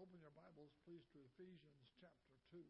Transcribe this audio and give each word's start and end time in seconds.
Open 0.00 0.16
your 0.24 0.32
Bibles, 0.32 0.72
please, 0.88 1.04
to 1.12 1.20
Ephesians 1.36 1.92
chapter 2.00 2.32
2 2.48 2.64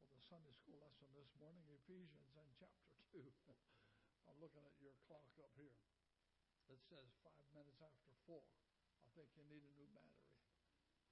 for 0.00 0.08
the 0.08 0.24
Sunday 0.24 0.56
school 0.56 0.80
lesson 0.80 1.04
this 1.12 1.28
morning. 1.36 1.60
Ephesians 1.68 2.32
and 2.32 2.48
chapter 2.56 2.96
2. 3.12 3.20
I'm 4.24 4.40
looking 4.40 4.64
at 4.64 4.72
your 4.80 4.96
clock 5.04 5.28
up 5.36 5.52
here. 5.60 5.76
It 6.72 6.80
says 6.80 7.12
five 7.20 7.44
minutes 7.52 7.84
after 7.84 8.08
four. 8.24 8.40
I 9.04 9.08
think 9.12 9.28
you 9.36 9.44
need 9.52 9.68
a 9.68 9.72
new 9.76 9.84
battery. 9.92 10.32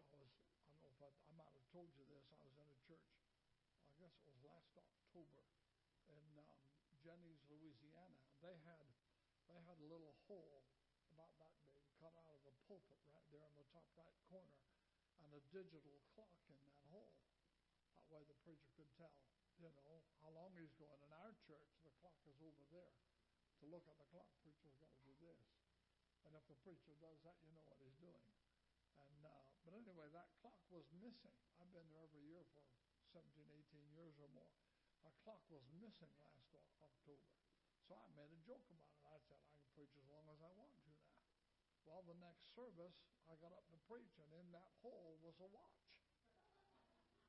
I 0.00 0.16
was, 0.16 0.32
I 0.64 0.64
don't 0.64 0.80
know 0.80 0.88
if 0.96 1.04
I, 1.04 1.12
I 1.12 1.32
might 1.36 1.52
have 1.52 1.68
told 1.68 1.92
you 1.92 2.08
this. 2.08 2.24
I 2.32 2.40
was 2.40 2.56
in 2.56 2.64
a 2.64 2.80
church, 2.88 3.12
I 3.84 3.92
guess 4.00 4.16
it 4.16 4.24
was 4.24 4.40
last 4.48 4.72
October, 4.80 5.44
in 6.08 6.24
um, 6.40 6.72
Jennings, 7.04 7.44
Louisiana. 7.52 8.16
They 8.40 8.56
had, 8.64 8.88
they 9.52 9.60
had 9.60 9.76
a 9.76 9.92
little 9.92 10.16
hole 10.24 10.64
about 11.12 11.36
that 11.36 11.52
big 11.68 11.84
cut 12.00 12.16
out 12.16 12.32
of 12.32 12.40
the 12.48 12.56
pulpit 12.64 12.96
right 13.12 13.28
there 13.28 13.44
in 13.44 13.60
the 13.60 13.68
top 13.76 13.84
right 13.92 14.16
corner 14.32 14.64
and 15.24 15.32
a 15.32 15.42
digital 15.48 15.96
clock 16.12 16.36
in 16.52 16.60
that 16.68 16.84
hole. 16.92 17.16
That 17.96 18.04
way 18.12 18.20
the 18.28 18.36
preacher 18.44 18.68
could 18.76 18.92
tell, 19.00 19.16
you 19.56 19.72
know, 19.72 20.04
how 20.20 20.28
long 20.36 20.52
he's 20.60 20.76
going. 20.76 21.00
In 21.00 21.12
our 21.16 21.32
church, 21.48 21.72
the 21.80 21.92
clock 22.04 22.20
is 22.28 22.36
over 22.44 22.64
there. 22.68 22.92
To 23.62 23.64
look 23.72 23.88
at 23.88 23.96
the 23.96 24.04
clock, 24.12 24.28
preacher's 24.44 24.76
got 24.76 24.92
to 24.92 25.02
do 25.08 25.16
this. 25.24 25.40
And 26.28 26.36
if 26.36 26.44
the 26.44 26.58
preacher 26.60 26.92
does 27.00 27.16
that, 27.24 27.40
you 27.40 27.56
know 27.56 27.64
what 27.64 27.80
he's 27.80 27.96
doing. 27.96 28.28
And 29.00 29.24
uh, 29.24 29.44
but 29.64 29.72
anyway, 29.72 30.12
that 30.12 30.28
clock 30.44 30.60
was 30.68 30.84
missing. 31.00 31.32
I've 31.56 31.72
been 31.72 31.88
there 31.88 32.04
every 32.04 32.28
year 32.28 32.44
for 32.52 32.60
17, 33.16 33.24
18 33.48 33.96
years 33.96 34.20
or 34.20 34.28
more. 34.36 34.52
That 35.08 35.16
clock 35.24 35.40
was 35.48 35.64
missing 35.80 36.12
last 36.20 36.52
October. 36.52 37.32
So 37.88 37.96
I 37.96 38.08
made 38.16 38.32
a 38.32 38.40
joke 38.44 38.64
about 38.68 38.92
it. 38.96 39.04
I 39.08 39.16
said, 39.24 39.40
I 39.40 39.48
can 39.48 39.64
preach 39.72 39.92
as 39.96 40.08
long 40.08 40.28
as 40.28 40.40
I 40.40 40.52
want. 40.56 40.83
Well, 41.84 42.00
the 42.08 42.16
next 42.16 42.48
service, 42.56 42.96
I 43.28 43.36
got 43.40 43.52
up 43.52 43.68
to 43.68 43.78
preach, 43.88 44.16
and 44.20 44.30
in 44.32 44.48
that 44.56 44.72
hole 44.80 45.20
was 45.20 45.36
a 45.40 45.48
watch, 45.52 45.84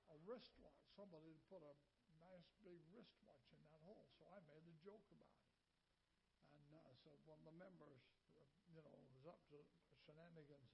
a 0.08 0.16
wristwatch. 0.24 0.84
Somebody 0.96 1.36
had 1.36 1.44
put 1.52 1.62
a 1.64 1.76
nice 2.20 2.48
big 2.64 2.80
wristwatch 2.96 3.52
in 3.52 3.62
that 3.68 3.80
hole, 3.84 4.08
so 4.16 4.24
I 4.32 4.40
made 4.48 4.64
a 4.64 4.76
joke 4.80 5.04
about 5.12 5.36
it. 5.44 5.52
And 6.56 6.66
uh, 6.72 6.92
so 7.04 7.12
one 7.28 7.40
of 7.44 7.48
the 7.52 7.58
members, 7.60 8.00
you 8.72 8.80
know, 8.80 8.96
was 9.12 9.28
up 9.28 9.44
to 9.52 9.60
shenanigans, 10.08 10.72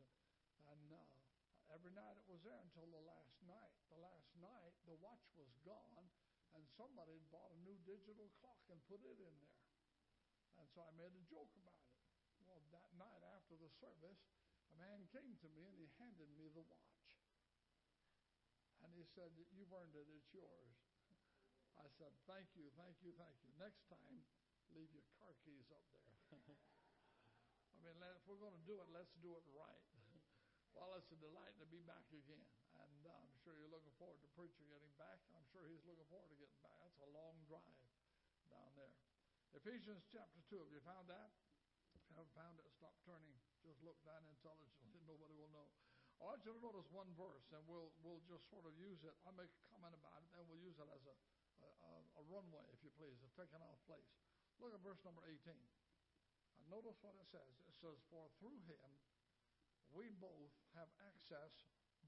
and 0.70 0.82
uh, 0.94 1.74
every 1.74 1.92
night 1.92 2.16
it 2.22 2.28
was 2.30 2.42
there 2.46 2.62
until 2.62 2.86
the 2.86 3.02
last 3.02 3.38
night. 3.50 3.74
The 3.90 4.00
last 4.00 4.30
night, 4.40 4.74
the 4.86 4.96
watch 5.02 5.26
was 5.36 5.50
gone, 5.66 6.06
and 6.54 6.64
somebody 6.78 7.18
had 7.18 7.28
bought 7.34 7.50
a 7.52 7.60
new 7.66 7.76
digital 7.84 8.30
clock 8.40 8.62
and 8.70 8.80
put 8.88 9.02
it 9.04 9.18
in 9.20 9.36
there. 9.42 9.60
And 10.60 10.68
so 10.72 10.86
I 10.86 10.92
made 10.96 11.16
a 11.18 11.24
joke 11.28 11.52
about 11.58 11.82
it. 11.82 11.91
That 12.72 12.90
night 12.96 13.24
after 13.36 13.56
the 13.60 13.72
service, 13.80 14.20
a 14.72 14.76
man 14.80 15.04
came 15.12 15.36
to 15.44 15.50
me 15.52 15.68
and 15.68 15.76
he 15.76 15.88
handed 16.00 16.32
me 16.40 16.48
the 16.52 16.64
watch. 16.64 17.08
And 18.82 18.92
he 18.96 19.06
said, 19.14 19.32
You've 19.54 19.72
earned 19.72 19.94
it, 19.94 20.08
it's 20.10 20.32
yours. 20.34 20.74
I 21.78 21.88
said, 22.00 22.12
Thank 22.26 22.52
you, 22.58 22.72
thank 22.80 22.98
you, 23.04 23.14
thank 23.20 23.36
you. 23.46 23.52
Next 23.60 23.86
time, 23.92 24.24
leave 24.74 24.90
your 24.96 25.06
car 25.20 25.36
keys 25.44 25.70
up 25.70 25.86
there. 25.94 26.16
I 27.76 27.78
mean, 27.84 27.98
if 28.00 28.24
we're 28.30 28.42
going 28.42 28.56
to 28.56 28.68
do 28.68 28.80
it, 28.80 28.88
let's 28.94 29.14
do 29.20 29.34
it 29.36 29.46
right. 29.54 29.86
well, 30.78 30.96
it's 30.96 31.10
a 31.12 31.20
delight 31.20 31.54
to 31.60 31.68
be 31.68 31.82
back 31.84 32.08
again. 32.14 32.48
And 32.78 33.02
uh, 33.04 33.12
I'm 33.12 33.36
sure 33.44 33.54
you're 33.58 33.74
looking 33.74 33.94
forward 34.00 34.22
to 34.24 34.30
preacher 34.34 34.64
getting 34.70 34.94
back. 34.96 35.20
I'm 35.36 35.46
sure 35.52 35.66
he's 35.68 35.84
looking 35.84 36.08
forward 36.08 36.32
to 36.32 36.38
getting 36.40 36.62
back. 36.64 36.78
That's 36.80 37.02
a 37.04 37.10
long 37.12 37.36
drive 37.46 37.90
down 38.48 38.72
there. 38.80 38.96
Ephesians 39.52 40.08
chapter 40.08 40.40
2. 40.48 40.62
Have 40.62 40.72
you 40.72 40.82
found 40.88 41.12
that? 41.12 41.36
Haven't 42.12 42.34
found 42.36 42.60
it, 42.60 42.68
stop 42.76 42.96
turning. 43.08 43.36
Just 43.64 43.80
look 43.82 43.98
down 44.04 44.22
intelligently. 44.28 45.00
Nobody 45.08 45.34
will 45.38 45.52
know. 45.56 45.68
I 46.22 46.36
want 46.36 46.46
you 46.46 46.54
to 46.54 46.62
notice 46.62 46.86
one 46.94 47.10
verse, 47.18 47.50
and 47.56 47.64
we'll 47.66 47.90
we'll 48.06 48.22
just 48.30 48.46
sort 48.52 48.68
of 48.68 48.74
use 48.78 49.02
it. 49.02 49.16
I'll 49.26 49.34
make 49.34 49.50
a 49.50 49.64
comment 49.74 49.98
about 49.98 50.22
it, 50.22 50.30
and 50.38 50.46
we'll 50.46 50.62
use 50.62 50.78
it 50.78 50.90
as 50.94 51.04
a 51.08 51.16
a, 51.62 52.22
a 52.22 52.24
runway, 52.30 52.66
if 52.74 52.82
you 52.82 52.92
please, 52.98 53.18
a 53.22 53.30
taken 53.38 53.62
off 53.62 53.78
place. 53.86 54.10
Look 54.62 54.74
at 54.74 54.82
verse 54.86 55.02
number 55.02 55.26
18. 55.26 55.54
And 55.54 56.66
notice 56.70 56.98
what 57.02 57.18
it 57.18 57.26
says. 57.30 57.54
It 57.66 57.76
says, 57.82 57.98
For 58.14 58.30
through 58.38 58.62
him 58.70 58.90
we 59.92 60.10
both 60.22 60.54
have 60.78 60.90
access 61.04 61.52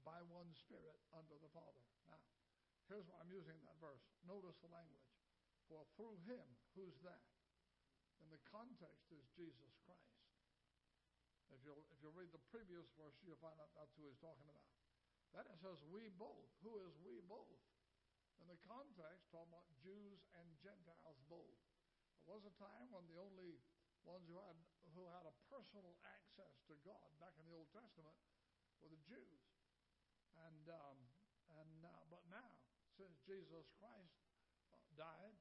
by 0.06 0.22
one 0.30 0.48
Spirit 0.54 0.96
unto 1.12 1.34
the 1.42 1.50
Father. 1.50 1.82
Now, 2.08 2.20
here's 2.88 3.04
why 3.10 3.18
I'm 3.20 3.32
using 3.32 3.56
that 3.66 3.76
verse. 3.82 4.04
Notice 4.24 4.56
the 4.62 4.70
language. 4.70 5.10
For 5.66 5.82
through 5.96 6.20
him, 6.28 6.44
who's 6.76 6.96
that? 7.02 7.33
And 8.24 8.32
the 8.32 8.40
context 8.48 9.12
is 9.12 9.20
Jesus 9.36 9.76
Christ. 9.84 10.24
If 11.52 11.60
you'll, 11.60 11.84
if 11.92 12.00
you'll 12.00 12.16
read 12.16 12.32
the 12.32 12.40
previous 12.48 12.88
verse, 12.96 13.12
you'll 13.20 13.36
find 13.44 13.60
out 13.60 13.68
that's 13.76 13.92
who 14.00 14.08
he's 14.08 14.16
talking 14.16 14.48
about. 14.48 14.64
Then 15.36 15.44
it 15.52 15.60
says, 15.60 15.76
we 15.92 16.08
both. 16.16 16.48
Who 16.64 16.80
is 16.80 16.96
we 17.04 17.20
both? 17.28 17.60
In 18.40 18.48
the 18.48 18.56
context, 18.64 19.28
talking 19.28 19.52
about 19.52 19.68
Jews 19.84 20.24
and 20.40 20.48
Gentiles 20.64 21.20
both. 21.28 21.60
There 22.24 22.32
was 22.32 22.48
a 22.48 22.56
time 22.56 22.88
when 22.96 23.04
the 23.12 23.20
only 23.20 23.60
ones 24.08 24.24
who 24.24 24.40
had, 24.40 24.56
who 24.96 25.04
had 25.12 25.28
a 25.28 25.34
personal 25.52 25.92
access 26.16 26.64
to 26.72 26.80
God 26.80 27.12
back 27.20 27.36
in 27.36 27.44
the 27.44 27.52
Old 27.52 27.68
Testament 27.76 28.16
were 28.80 28.88
the 28.88 29.04
Jews. 29.04 29.44
And, 30.48 30.64
um, 30.72 30.96
and 31.60 31.84
uh, 31.84 31.92
but 32.08 32.24
now, 32.32 32.56
since 32.96 33.20
Jesus 33.28 33.68
Christ 33.76 34.16
uh, 34.72 34.80
died, 34.96 35.36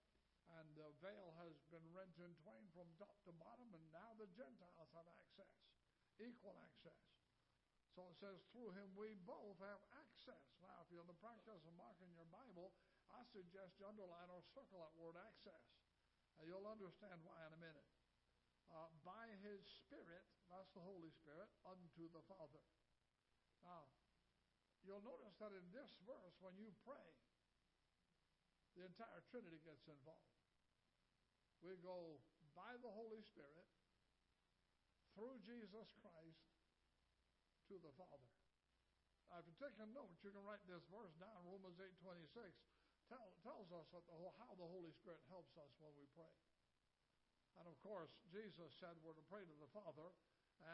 the 0.73 0.89
veil 1.01 1.29
has 1.41 1.55
been 1.69 1.85
rent 1.93 2.17
in 2.17 2.33
twain 2.41 2.65
from 2.73 2.89
top 2.97 3.13
to 3.25 3.31
bottom, 3.37 3.69
and 3.73 3.85
now 3.93 4.13
the 4.17 4.29
Gentiles 4.33 4.89
have 4.93 5.07
access, 5.21 5.53
equal 6.17 6.57
access. 6.61 7.01
So 7.93 8.09
it 8.09 8.17
says, 8.17 8.41
through 8.49 8.73
him 8.73 8.89
we 8.97 9.13
both 9.21 9.61
have 9.61 9.81
access. 10.01 10.41
Now, 10.65 10.81
if 10.81 10.89
you're 10.89 11.05
in 11.05 11.09
the 11.09 11.21
practice 11.21 11.61
of 11.61 11.73
marking 11.77 12.09
your 12.17 12.25
Bible, 12.33 12.73
I 13.13 13.21
suggest 13.29 13.77
you 13.77 13.85
underline 13.85 14.33
or 14.33 14.41
circle 14.57 14.81
that 14.81 14.97
word 14.97 15.13
access. 15.13 15.61
And 16.41 16.49
you'll 16.49 16.65
understand 16.65 17.21
why 17.21 17.37
in 17.45 17.53
a 17.53 17.61
minute. 17.61 17.85
Uh, 18.73 18.89
by 19.05 19.29
his 19.45 19.61
Spirit, 19.85 20.25
that's 20.49 20.73
the 20.73 20.81
Holy 20.81 21.13
Spirit, 21.13 21.45
unto 21.69 22.09
the 22.09 22.25
Father. 22.25 22.65
Now, 23.61 23.85
you'll 24.81 25.05
notice 25.05 25.37
that 25.37 25.53
in 25.53 25.65
this 25.69 25.93
verse, 26.01 26.33
when 26.41 26.57
you 26.57 26.73
pray, 26.81 27.09
the 28.73 28.89
entire 28.89 29.21
Trinity 29.29 29.61
gets 29.61 29.85
involved. 29.85 30.42
We 31.63 31.79
go 31.79 32.19
by 32.51 32.75
the 32.83 32.91
Holy 32.91 33.23
Spirit 33.23 33.67
through 35.15 35.39
Jesus 35.47 35.87
Christ 36.03 36.43
to 37.71 37.79
the 37.79 37.93
Father. 37.95 38.31
Now, 39.31 39.39
if 39.39 39.47
you 39.47 39.55
take 39.55 39.79
a 39.79 39.87
note, 39.95 40.11
you 40.21 40.29
can 40.35 40.43
write 40.43 40.61
this 40.67 40.83
verse 40.91 41.15
down. 41.17 41.39
Romans 41.47 41.79
8:26 41.79 42.59
tell, 43.07 43.31
tells 43.47 43.71
us 43.71 43.87
the 43.95 44.03
how 44.43 44.51
the 44.59 44.67
Holy 44.67 44.91
Spirit 44.99 45.23
helps 45.31 45.55
us 45.55 45.71
when 45.79 45.95
we 45.95 46.05
pray. 46.11 46.35
And 47.57 47.65
of 47.65 47.79
course, 47.79 48.11
Jesus 48.27 48.75
said 48.77 48.99
we're 48.99 49.15
to 49.15 49.25
pray 49.31 49.47
to 49.47 49.57
the 49.57 49.71
Father, 49.71 50.11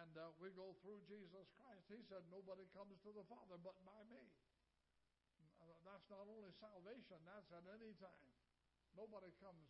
and 0.02 0.12
uh, 0.18 0.34
we 0.42 0.50
go 0.58 0.74
through 0.82 1.06
Jesus 1.06 1.46
Christ. 1.54 1.86
He 1.86 2.02
said 2.10 2.26
nobody 2.34 2.66
comes 2.74 2.98
to 3.06 3.12
the 3.14 3.24
Father 3.30 3.62
but 3.62 3.78
by 3.86 4.02
me. 4.10 4.26
Uh, 5.62 5.70
that's 5.86 6.10
not 6.10 6.26
only 6.26 6.50
salvation; 6.58 7.22
that's 7.30 7.52
at 7.54 7.64
any 7.78 7.94
time. 8.02 8.34
Nobody 8.98 9.30
comes. 9.38 9.62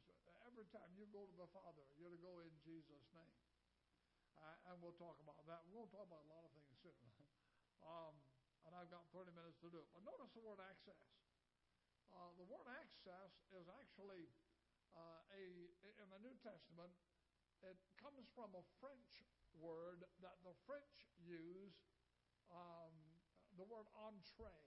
Every 0.49 0.65
time 0.73 0.89
you 0.97 1.05
go 1.13 1.29
to 1.29 1.35
the 1.37 1.45
Father, 1.53 1.85
you're 2.01 2.09
to 2.09 2.17
go 2.25 2.41
in 2.41 2.49
Jesus' 2.65 3.05
name. 3.13 3.37
Uh, 4.33 4.57
and 4.65 4.81
we'll 4.81 4.97
talk 4.97 5.21
about 5.21 5.45
that. 5.45 5.61
We'll 5.69 5.85
talk 5.93 6.09
about 6.09 6.25
a 6.25 6.29
lot 6.33 6.41
of 6.41 6.49
things 6.57 6.73
soon. 6.81 6.97
um, 7.85 8.17
and 8.65 8.73
I've 8.73 8.89
got 8.89 9.05
30 9.13 9.29
minutes 9.37 9.61
to 9.61 9.69
do 9.69 9.77
it. 9.77 9.85
But 9.93 10.01
notice 10.09 10.33
the 10.33 10.41
word 10.41 10.57
access. 10.57 11.05
Uh, 12.09 12.33
the 12.41 12.49
word 12.49 12.65
access 12.65 13.45
is 13.53 13.69
actually 13.77 14.25
uh, 14.97 15.21
a 15.37 15.69
in 16.01 16.09
the 16.09 16.17
New 16.25 16.33
Testament. 16.41 16.97
It 17.61 17.77
comes 18.01 18.25
from 18.33 18.49
a 18.57 18.65
French 18.81 19.29
word 19.53 20.01
that 20.25 20.41
the 20.41 20.57
French 20.65 21.13
use. 21.21 21.77
Um, 22.49 22.97
the 23.53 23.69
word 23.69 23.85
entree. 24.01 24.65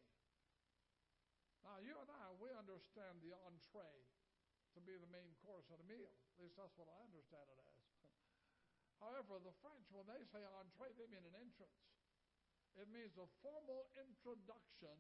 Now, 1.67 1.83
you 1.83 1.99
and 1.99 2.07
I, 2.07 2.31
we 2.39 2.55
understand 2.55 3.19
the 3.19 3.35
entree 3.43 4.12
to 4.75 4.81
be 4.83 4.97
the 4.97 5.11
main 5.13 5.33
course 5.45 5.69
of 5.69 5.79
the 5.81 5.89
meal. 5.89 6.13
At 6.37 6.39
least 6.43 6.57
that's 6.57 6.77
what 6.77 6.89
I 6.89 6.99
understand 7.05 7.47
it 7.53 7.61
as. 7.61 7.81
However, 9.03 9.43
the 9.43 9.55
French, 9.59 9.87
when 9.91 10.07
they 10.07 10.23
say 10.31 10.43
entree, 10.63 10.95
they 10.95 11.11
mean 11.11 11.27
an 11.27 11.35
entrance. 11.35 11.83
It 12.79 12.89
means 12.89 13.13
a 13.19 13.27
formal 13.43 13.91
introduction 13.99 14.97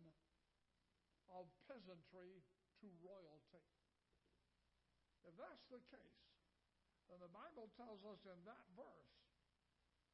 of 1.32 1.48
peasantry 1.70 2.42
to 2.82 2.86
royalty. 3.00 3.64
If 5.22 5.38
that's 5.38 5.64
the 5.70 5.80
case, 5.88 6.26
then 7.08 7.22
the 7.22 7.30
Bible 7.30 7.70
tells 7.78 8.02
us 8.02 8.20
in 8.26 8.36
that 8.44 8.66
verse 8.74 9.16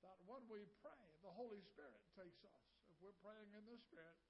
that 0.04 0.20
when 0.28 0.44
we 0.46 0.69
pray, 0.84 1.04
the 1.25 1.32
Holy 1.32 1.64
Spirit 1.64 2.04
takes 2.14 2.44
us. 2.44 2.64
If 2.93 3.00
we're 3.00 3.16
praying 3.25 3.50
in 3.56 3.64
the 3.66 3.81
Spirit, 3.81 4.20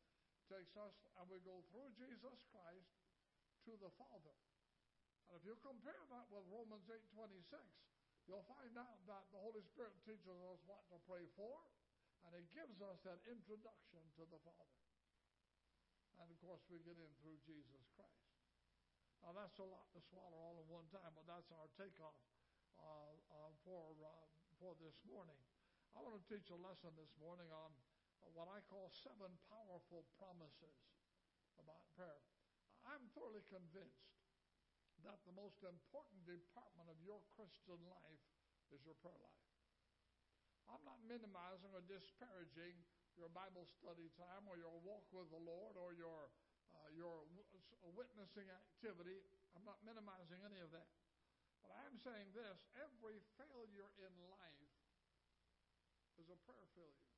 takes 0.49 0.73
us 0.81 0.97
and 1.21 1.29
we 1.29 1.45
go 1.45 1.61
through 1.69 1.93
Jesus 2.01 2.41
Christ 2.49 2.89
to 3.69 3.77
the 3.77 3.93
Father. 4.01 4.37
And 5.29 5.37
if 5.37 5.45
you 5.45 5.55
compare 5.61 6.01
that 6.09 6.27
with 6.33 6.49
Romans 6.49 6.89
8:26, 6.89 7.53
you'll 8.25 8.49
find 8.49 8.73
out 8.81 8.97
that 9.05 9.29
the 9.29 9.37
Holy 9.37 9.61
Spirit 9.61 9.93
teaches 10.09 10.25
us 10.25 10.61
what 10.65 10.89
to 10.89 10.97
pray 11.05 11.29
for, 11.37 11.61
and 12.25 12.33
it 12.33 12.49
gives 12.57 12.81
us 12.81 12.97
that 13.05 13.21
introduction 13.29 14.01
to 14.17 14.25
the 14.25 14.41
Father. 14.41 14.81
And 16.17 16.33
of 16.33 16.39
course, 16.41 16.65
we 16.73 16.81
get 16.81 16.97
in 16.97 17.13
through 17.21 17.37
Jesus 17.45 17.85
Christ. 17.93 18.33
Now, 19.21 19.37
that's 19.37 19.59
a 19.61 19.69
lot 19.69 19.93
to 19.93 20.01
swallow 20.01 20.39
all 20.39 20.57
in 20.63 20.67
one 20.73 20.89
time, 20.89 21.13
but 21.13 21.27
that's 21.29 21.53
our 21.53 21.69
takeoff 21.77 22.17
uh, 22.81 23.13
uh, 23.29 23.53
for, 23.67 23.93
uh, 24.01 24.27
for 24.57 24.73
this 24.81 24.97
morning. 25.05 25.39
I 25.93 26.01
want 26.01 26.17
to 26.17 26.25
teach 26.31 26.49
a 26.49 26.59
lesson 26.59 26.95
this 26.97 27.13
morning 27.21 27.51
on 27.51 27.71
what 28.35 28.49
I 28.49 28.63
call 28.71 28.89
seven 28.95 29.35
powerful 29.51 30.07
promises 30.17 30.79
about 31.59 31.83
prayer. 31.99 32.23
I'm 32.87 33.03
thoroughly 33.13 33.43
convinced 33.51 34.18
that 35.07 35.19
the 35.27 35.35
most 35.37 35.63
important 35.63 36.21
department 36.27 36.89
of 36.91 36.99
your 37.05 37.23
Christian 37.39 37.79
life 37.87 38.25
is 38.75 38.83
your 38.83 38.97
prayer 38.99 39.19
life. 39.19 39.45
I'm 40.69 40.85
not 40.85 41.01
minimizing 41.09 41.73
or 41.73 41.81
disparaging 41.89 42.77
your 43.17 43.33
Bible 43.33 43.65
study 43.67 44.13
time 44.15 44.45
or 44.47 44.61
your 44.61 44.77
walk 44.85 45.09
with 45.11 45.33
the 45.33 45.41
Lord 45.41 45.75
or 45.81 45.97
your 45.97 46.29
uh, 46.69 46.93
your 46.93 47.25
witnessing 47.97 48.45
activity. 48.53 49.25
I'm 49.57 49.65
not 49.65 49.81
minimizing 49.83 50.45
any 50.45 50.61
of 50.61 50.69
that. 50.77 50.93
But 51.65 51.73
I'm 51.85 51.97
saying 51.97 52.37
this 52.37 52.61
every 52.77 53.19
failure 53.41 53.91
in 54.05 54.13
life 54.29 54.73
is 56.21 56.29
a 56.29 56.39
prayer 56.45 56.69
failure. 56.77 57.09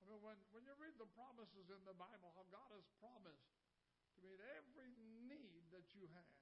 I 0.00 0.08
mean, 0.08 0.20
when, 0.20 0.36
when 0.52 0.64
you 0.68 0.74
read 0.76 0.96
the 1.00 1.08
promises 1.16 1.68
in 1.72 1.80
the 1.88 1.96
Bible, 1.96 2.32
how 2.36 2.44
God 2.52 2.68
has 2.76 2.84
promised 3.00 3.48
to 4.12 4.16
meet 4.20 4.36
every 4.60 4.92
need 5.24 5.63
that 5.74 5.90
you 5.90 6.06
have, 6.14 6.38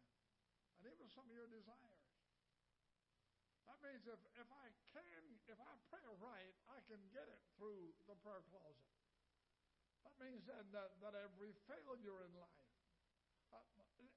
and 0.76 0.84
even 0.92 1.08
some 1.08 1.24
of 1.24 1.32
your 1.32 1.48
desires. 1.48 2.04
That 3.64 3.80
means 3.80 4.04
if, 4.04 4.20
if 4.36 4.48
I 4.52 4.68
can, 4.92 5.24
if 5.48 5.56
I 5.56 5.72
pray 5.88 6.04
right, 6.20 6.54
I 6.68 6.78
can 6.84 7.00
get 7.08 7.24
it 7.24 7.40
through 7.56 7.96
the 8.04 8.12
prayer 8.20 8.44
closet. 8.52 8.92
That 10.04 10.12
means 10.20 10.44
then 10.44 10.68
that, 10.76 11.00
that 11.00 11.14
every 11.16 11.56
failure 11.64 12.18
in 12.28 12.32
life, 12.36 12.68
uh, 13.54 13.64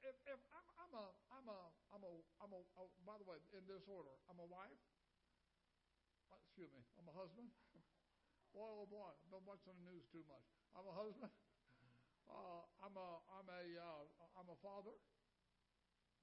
if, 0.03 0.15
if 0.27 0.39
I'm, 0.51 0.67
I'm, 0.75 0.94
a, 1.00 1.06
I'm, 1.31 1.47
a, 1.47 1.59
I'm, 1.95 2.03
a, 2.03 2.13
I'm 2.44 2.51
a, 2.51 2.62
oh, 2.75 2.91
by 3.07 3.15
the 3.15 3.25
way, 3.25 3.39
in 3.56 3.63
this 3.69 3.88
order, 3.88 4.12
I'm 4.27 4.41
a 4.44 4.47
wife, 4.50 4.83
excuse 6.51 6.71
me, 6.75 6.83
I'm 7.00 7.07
a 7.07 7.15
husband. 7.15 7.47
boy, 8.56 8.67
oh 8.67 8.88
boy, 8.88 9.12
I've 9.12 9.31
been 9.31 9.45
watching 9.47 9.75
the 9.75 9.85
news 9.88 10.03
too 10.12 10.23
much. 10.27 10.47
I'm 10.75 10.88
a 10.88 10.95
husband. 10.95 11.31
Uh, 12.30 12.62
I'm 12.81 12.95
a, 12.98 13.10
I'm 13.31 13.48
a, 13.50 13.62
uh, 13.77 14.04
I'm 14.39 14.50
a 14.50 14.57
father, 14.62 14.95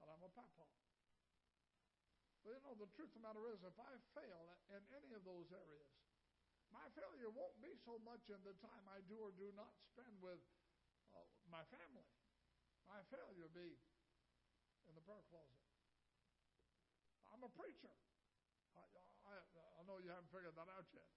and 0.03 0.07
I'm 0.07 0.23
a 0.23 0.31
papa. 0.31 0.67
But 2.43 2.59
you 2.59 2.61
know, 2.67 2.75
the 2.75 2.91
truth 2.91 3.07
of 3.15 3.19
the 3.19 3.23
matter 3.23 3.43
is, 3.55 3.63
if 3.63 3.77
I 3.79 3.95
fail 4.11 4.43
in 4.75 4.83
any 4.91 5.15
of 5.15 5.23
those 5.23 5.47
areas, 5.55 5.87
my 6.75 6.83
failure 6.91 7.31
won't 7.31 7.55
be 7.63 7.71
so 7.87 7.95
much 8.03 8.27
in 8.27 8.41
the 8.43 8.57
time 8.59 8.83
I 8.89 8.99
do 9.07 9.15
or 9.15 9.31
do 9.37 9.47
not 9.55 9.71
spend 9.93 10.11
with 10.19 10.41
uh, 11.13 11.23
my 11.47 11.63
family. 11.71 12.03
My 12.89 12.99
failure 13.07 13.47
be 13.53 13.79
in 14.89 14.93
the 14.97 15.03
prayer 15.05 15.23
closet. 15.31 15.61
I'm 17.31 17.45
a 17.45 17.51
preacher. 17.53 17.93
I, 18.75 18.83
I, 19.29 19.33
I 19.79 19.81
know 19.87 20.03
you 20.03 20.11
haven't 20.11 20.33
figured 20.33 20.57
that 20.57 20.67
out 20.67 20.87
yet. 20.91 21.07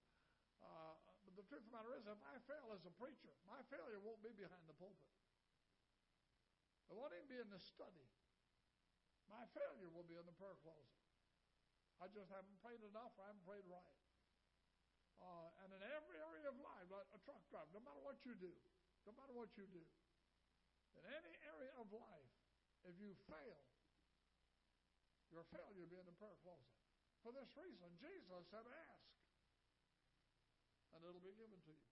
Uh, 0.63 0.95
the 1.37 1.45
truth 1.45 1.61
of 1.61 1.69
the 1.69 1.75
matter 1.77 1.93
is, 1.93 2.03
if 2.09 2.17
I 2.25 2.35
fail 2.49 2.73
as 2.73 2.81
a 2.89 2.93
preacher, 2.97 3.29
my 3.45 3.61
failure 3.69 4.01
won't 4.01 4.25
be 4.25 4.33
behind 4.33 4.65
the 4.65 4.73
pulpit. 4.73 5.13
It 6.89 6.97
won't 6.97 7.13
even 7.13 7.29
be 7.29 7.37
in 7.37 7.49
the 7.53 7.61
study. 7.61 8.09
My 9.29 9.45
failure 9.53 9.91
will 9.93 10.07
be 10.09 10.17
in 10.17 10.25
the 10.25 10.33
prayer 10.33 10.57
closet. 10.65 10.97
I 12.01 12.09
just 12.09 12.33
haven't 12.33 12.57
prayed 12.65 12.81
enough 12.81 13.13
or 13.21 13.25
I 13.25 13.33
haven't 13.33 13.45
prayed 13.45 13.67
right. 13.69 13.97
Uh, 15.21 15.49
and 15.65 15.69
in 15.73 15.81
every 15.81 16.17
area 16.17 16.49
of 16.49 16.57
life, 16.57 16.87
like 16.89 17.09
a 17.13 17.21
truck 17.21 17.41
driver, 17.53 17.69
no 17.73 17.81
matter 17.85 18.01
what 18.01 18.17
you 18.25 18.33
do, 18.37 18.53
no 19.05 19.13
matter 19.13 19.33
what 19.33 19.49
you 19.57 19.65
do, 19.69 19.83
in 20.97 21.03
any 21.05 21.33
area 21.45 21.73
of 21.77 21.89
life, 21.93 22.33
if 22.85 22.97
you 22.97 23.13
fail, 23.29 23.61
your 25.33 25.43
failure 25.53 25.75
will 25.75 25.89
be 25.89 25.99
in 25.99 26.07
the 26.07 26.17
prayer 26.17 26.37
closet. 26.41 26.77
For 27.25 27.33
this 27.33 27.49
reason, 27.57 27.89
Jesus 27.97 28.45
said, 28.53 28.63
Ask, 28.63 29.16
and 30.97 31.05
it'll 31.05 31.21
be 31.21 31.37
given 31.37 31.61
to 31.61 31.73
you. 31.77 31.85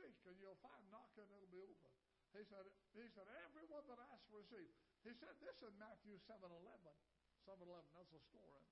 Seek, 0.00 0.16
and 0.24 0.40
you'll 0.40 0.58
find. 0.64 0.80
Knock, 0.88 1.12
and 1.20 1.28
it'll 1.28 1.52
be 1.52 1.60
open. 1.60 1.92
He 2.32 2.40
said, 2.48 2.64
he 2.96 3.04
said, 3.12 3.28
Everyone 3.44 3.84
that 3.92 4.00
asks, 4.08 4.32
receive. 4.32 4.72
He 5.04 5.12
said 5.20 5.36
this 5.44 5.60
in 5.60 5.76
Matthew 5.76 6.16
7 6.24 6.40
11. 6.40 6.56
7 7.44 7.60
11, 7.60 7.84
that's 7.92 8.14
a 8.16 8.22
story. 8.32 8.64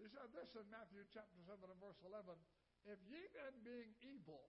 He 0.00 0.08
said 0.10 0.32
this 0.32 0.50
in 0.56 0.66
Matthew 0.72 1.04
chapter 1.12 1.38
7 1.44 1.60
and 1.60 1.78
verse 1.78 2.00
11 2.02 2.34
If 2.88 2.98
ye 3.06 3.20
then, 3.36 3.54
being 3.62 3.92
evil, 4.02 4.48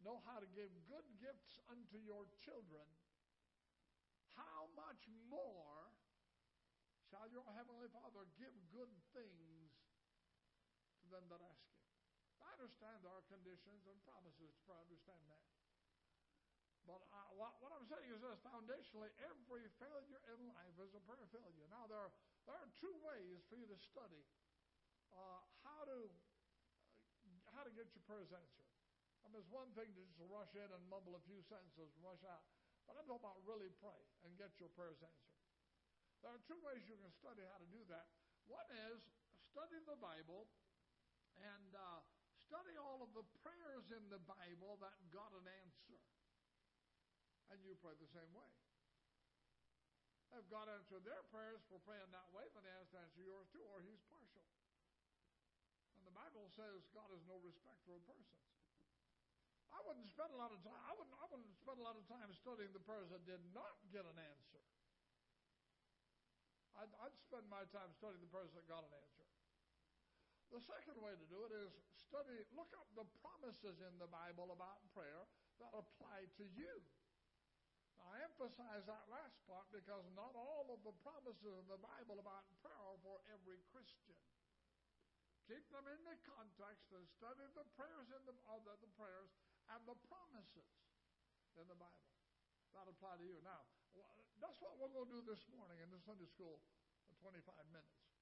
know 0.00 0.24
how 0.24 0.40
to 0.40 0.48
give 0.56 0.72
good 0.88 1.06
gifts 1.20 1.60
unto 1.68 2.00
your 2.00 2.24
children, 2.42 2.88
how 4.34 4.72
much 4.72 5.04
more 5.28 5.92
shall 7.12 7.28
your 7.28 7.46
heavenly 7.52 7.92
Father 7.92 8.24
give 8.40 8.56
good 8.72 8.92
things 9.12 9.70
to 11.00 11.04
them 11.12 11.28
that 11.28 11.44
ask? 11.44 11.75
Understand 12.56 13.04
our 13.04 13.20
conditions 13.28 13.84
and 13.84 14.00
promises 14.08 14.56
to 14.64 14.72
understand 14.72 15.20
that. 15.28 15.44
But 16.88 17.04
I, 17.12 17.20
what, 17.36 17.52
what, 17.60 17.74
I'm 17.76 17.84
saying 17.84 18.08
is 18.08 18.22
this 18.24 18.40
foundationally, 18.40 19.12
every 19.20 19.68
failure 19.76 20.22
in 20.32 20.40
life 20.48 20.76
is 20.80 20.94
a 20.96 21.02
prayer 21.04 21.28
failure. 21.28 21.68
Now, 21.68 21.84
there 21.84 22.00
are, 22.00 22.12
there 22.48 22.56
are 22.56 22.70
two 22.80 22.96
ways 23.04 23.44
for 23.52 23.60
you 23.60 23.68
to 23.68 23.76
study 23.76 24.24
uh, 25.12 25.44
how, 25.68 25.84
to, 25.84 25.98
uh, 26.08 27.44
how 27.52 27.66
to 27.66 27.72
get 27.76 27.92
your 27.92 28.00
prayers 28.08 28.32
answered. 28.32 28.70
I 29.20 29.28
mean, 29.28 29.42
it's 29.44 29.52
one 29.52 29.68
thing 29.76 29.92
to 29.92 30.00
just 30.00 30.16
rush 30.24 30.54
in 30.56 30.64
and 30.64 30.80
mumble 30.88 31.18
a 31.18 31.22
few 31.28 31.42
sentences 31.44 31.92
and 31.92 32.00
rush 32.00 32.24
out. 32.24 32.46
But 32.88 32.96
I'm 32.96 33.04
talking 33.04 33.20
about 33.20 33.42
really 33.44 33.68
pray 33.82 34.00
and 34.24 34.32
get 34.40 34.54
your 34.56 34.70
prayers 34.72 35.02
answered. 35.02 35.36
There 36.24 36.32
are 36.32 36.40
two 36.48 36.56
ways 36.64 36.86
you 36.88 36.96
can 36.96 37.12
study 37.20 37.44
how 37.44 37.60
to 37.60 37.68
do 37.68 37.82
that. 37.92 38.08
One 38.48 38.64
is 38.88 39.02
study 39.50 39.82
the 39.84 39.98
Bible 39.98 40.46
and 41.42 41.70
uh, 41.74 42.00
study 42.46 42.78
all 42.78 43.02
of 43.02 43.10
the 43.10 43.26
prayers 43.42 43.90
in 43.90 44.06
the 44.06 44.22
Bible 44.22 44.78
that 44.78 44.94
got 45.10 45.34
an 45.34 45.46
answer 45.50 45.98
and 47.50 47.58
you 47.62 47.74
pray 47.78 47.94
the 47.98 48.10
same 48.10 48.30
way. 48.34 48.50
If 50.34 50.46
God 50.50 50.66
answered 50.70 51.06
their 51.06 51.22
prayers 51.30 51.62
for 51.70 51.78
praying 51.86 52.10
that 52.10 52.28
way, 52.34 52.46
then 52.54 52.66
He 52.66 52.72
has 52.74 52.90
to 52.92 52.98
answer 52.98 53.22
yours 53.22 53.46
too, 53.54 53.62
or 53.72 53.80
He's 53.82 54.02
partial. 54.10 54.44
And 55.96 56.02
the 56.04 56.14
Bible 56.14 56.50
says 56.52 56.86
God 56.92 57.08
is 57.14 57.22
no 57.30 57.38
respecter 57.40 57.94
of 57.94 58.02
persons. 58.04 58.46
I 59.70 59.80
wouldn't 59.86 60.10
spend 60.10 60.34
a 60.34 60.38
lot 60.38 60.50
of 60.50 60.60
time. 60.60 60.82
I 60.86 60.92
wouldn't. 60.98 61.16
I 61.16 61.26
wouldn't 61.30 61.56
spend 61.56 61.78
a 61.78 61.84
lot 61.84 61.96
of 61.96 62.04
time 62.10 62.28
studying 62.36 62.72
the 62.74 62.82
prayers 62.84 63.08
that 63.14 63.24
did 63.24 63.40
not 63.56 63.76
get 63.92 64.04
an 64.04 64.18
answer. 64.18 64.62
I'd, 66.76 66.92
I'd 67.00 67.16
spend 67.24 67.48
my 67.48 67.64
time 67.72 67.88
studying 67.96 68.20
the 68.20 68.28
prayers 68.28 68.52
that 68.52 68.68
got 68.68 68.84
an 68.84 68.92
answer. 68.92 69.15
The 70.54 70.62
second 70.62 70.96
way 71.02 71.12
to 71.12 71.26
do 71.26 71.42
it 71.46 71.52
is 71.52 71.74
study, 71.98 72.38
look 72.54 72.70
up 72.78 72.86
the 72.94 73.06
promises 73.18 73.82
in 73.82 73.94
the 73.98 74.06
Bible 74.06 74.54
about 74.54 74.78
prayer 74.94 75.26
that 75.58 75.72
apply 75.74 76.30
to 76.38 76.44
you. 76.54 76.74
I 78.06 78.22
emphasize 78.22 78.86
that 78.86 79.10
last 79.10 79.34
part 79.50 79.66
because 79.74 80.06
not 80.14 80.30
all 80.38 80.70
of 80.70 80.80
the 80.86 80.94
promises 81.02 81.52
in 81.58 81.66
the 81.66 81.80
Bible 81.82 82.22
about 82.22 82.46
prayer 82.62 82.78
are 82.78 83.00
for 83.02 83.18
every 83.34 83.58
Christian. 83.74 84.14
Keep 85.50 85.66
them 85.74 85.86
in 85.90 86.00
the 86.06 86.14
context 86.22 86.90
and 86.94 87.02
study 87.06 87.46
the 87.54 87.66
prayers 87.74 88.06
in 88.14 88.22
the, 88.26 88.34
the, 88.34 88.74
the 88.82 88.92
prayers 88.94 89.30
and 89.74 89.82
the 89.90 89.98
promises 90.06 90.70
in 91.58 91.66
the 91.66 91.78
Bible 91.78 92.14
that 92.78 92.86
apply 92.86 93.18
to 93.18 93.26
you. 93.26 93.38
Now, 93.42 93.66
that's 94.38 94.58
what 94.62 94.78
we're 94.78 94.92
going 94.94 95.10
to 95.10 95.14
do 95.18 95.22
this 95.26 95.42
morning 95.50 95.82
in 95.82 95.90
the 95.90 95.98
Sunday 96.02 96.28
school 96.30 96.62
in 97.10 97.14
25 97.18 97.42
minutes. 97.74 98.15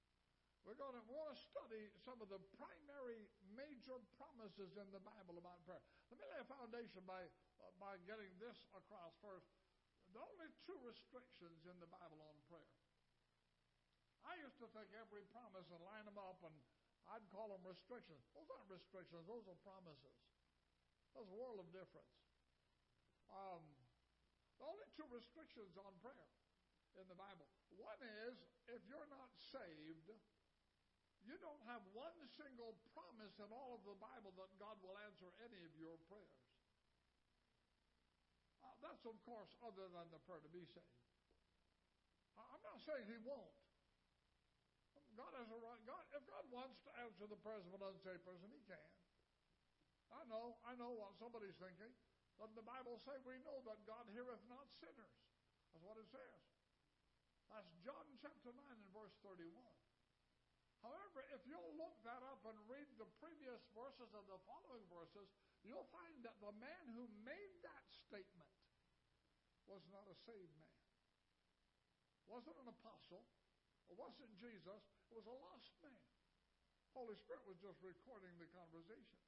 We're 0.64 0.80
going 0.80 0.96
to, 0.96 1.04
we're 1.04 1.20
going 1.20 1.36
to 1.36 1.44
study 1.44 1.92
some 2.00 2.16
of 2.24 2.32
the 2.32 2.40
primary 2.56 3.28
major 3.52 4.00
promises 4.16 4.72
in 4.80 4.88
the 4.96 5.02
Bible 5.04 5.36
about 5.36 5.60
prayer. 5.68 5.84
Let 6.08 6.16
me 6.16 6.24
lay 6.24 6.40
a 6.40 6.48
foundation 6.48 7.04
by, 7.04 7.20
uh, 7.60 7.68
by 7.76 8.00
getting 8.08 8.32
this 8.40 8.56
across 8.72 9.12
first 9.20 9.44
the 10.16 10.24
only 10.24 10.48
two 10.64 10.78
restrictions 10.80 11.68
in 11.68 11.76
the 11.84 11.90
Bible 11.90 12.16
on 12.24 12.36
prayer. 12.48 12.72
I 14.24 14.40
used 14.40 14.56
to 14.64 14.68
think 14.72 14.88
every 14.96 15.28
promise 15.36 15.68
and 15.68 15.80
line 15.84 16.08
them 16.08 16.16
up, 16.16 16.40
and 16.40 16.54
I'd 17.12 17.26
call 17.28 17.52
them 17.52 17.60
restrictions. 17.66 18.24
Those 18.32 18.48
aren't 18.48 18.70
restrictions, 18.72 19.20
those 19.28 19.44
are 19.44 19.58
promises. 19.68 20.16
There's 21.12 21.28
a 21.28 21.28
world 21.28 21.60
of 21.60 21.68
difference. 21.76 22.16
Um, 23.28 23.60
the 24.56 24.64
only 24.64 24.88
two 24.96 25.04
restrictions 25.12 25.76
on 25.76 25.92
prayer 26.00 26.30
in 26.96 27.04
the 27.10 27.18
Bible 27.18 27.50
one 27.76 28.00
is 28.26 28.38
if 28.70 28.80
you're 28.86 29.08
not 29.10 29.30
saved, 29.36 30.08
you 31.24 31.36
don't 31.40 31.64
have 31.68 31.80
one 31.96 32.16
single 32.36 32.76
promise 32.92 33.36
in 33.40 33.48
all 33.48 33.76
of 33.76 33.82
the 33.88 33.96
Bible 33.96 34.32
that 34.36 34.50
God 34.60 34.76
will 34.84 34.96
answer 35.08 35.32
any 35.44 35.60
of 35.64 35.72
your 35.80 35.96
prayers. 36.08 36.44
Uh, 38.60 38.72
that's, 38.84 39.04
of 39.08 39.16
course, 39.24 39.52
other 39.64 39.88
than 39.88 40.06
the 40.12 40.20
prayer 40.28 40.44
to 40.44 40.52
be 40.52 40.64
saved. 40.68 41.00
I'm 42.36 42.62
not 42.62 42.78
saying 42.84 43.08
he 43.08 43.18
won't. 43.24 43.56
God 45.14 45.30
has 45.38 45.46
a 45.46 45.58
right. 45.62 45.82
God, 45.86 46.04
if 46.10 46.26
God 46.26 46.44
wants 46.50 46.82
to 46.82 46.90
answer 46.98 47.26
the 47.30 47.38
prayers 47.38 47.62
of 47.70 47.78
an 47.78 47.82
unsaved 47.86 48.26
person, 48.26 48.50
He 48.50 48.58
can. 48.66 48.90
I 50.10 50.26
know. 50.26 50.58
I 50.66 50.74
know 50.74 50.90
what 50.94 51.14
somebody's 51.22 51.54
thinking. 51.58 51.90
Doesn't 52.34 52.58
the 52.58 52.66
Bible 52.66 52.98
say 53.06 53.14
we 53.22 53.38
know 53.46 53.62
that 53.70 53.78
God 53.86 54.10
heareth 54.10 54.42
not 54.50 54.66
sinners? 54.74 55.18
That's 55.70 55.86
what 55.86 56.02
it 56.02 56.10
says. 56.10 56.42
That's 57.46 57.70
John 57.86 58.06
chapter 58.18 58.50
9 58.50 58.58
and 58.58 58.90
verse 58.90 59.14
31. 59.22 59.54
However, 60.84 61.24
if 61.32 61.40
you'll 61.48 61.72
look 61.80 61.96
that 62.04 62.20
up 62.28 62.44
and 62.44 62.56
read 62.68 62.84
the 63.00 63.08
previous 63.16 63.64
verses 63.72 64.12
and 64.12 64.26
the 64.28 64.36
following 64.44 64.84
verses, 64.92 65.32
you'll 65.64 65.88
find 65.88 66.20
that 66.28 66.36
the 66.44 66.52
man 66.60 66.84
who 66.92 67.08
made 67.24 67.56
that 67.64 67.88
statement 67.88 68.52
was 69.64 69.80
not 69.88 70.04
a 70.12 70.16
saved 70.28 70.52
man. 70.60 70.76
Wasn't 72.28 72.60
an 72.60 72.68
apostle. 72.68 73.24
It 73.88 73.96
wasn't 73.96 74.28
Jesus. 74.36 74.84
It 75.08 75.16
was 75.16 75.24
a 75.24 75.32
lost 75.32 75.72
man. 75.80 76.04
Holy 76.92 77.16
Spirit 77.16 77.48
was 77.48 77.56
just 77.64 77.80
recording 77.80 78.36
the 78.36 78.48
conversation. 78.52 79.20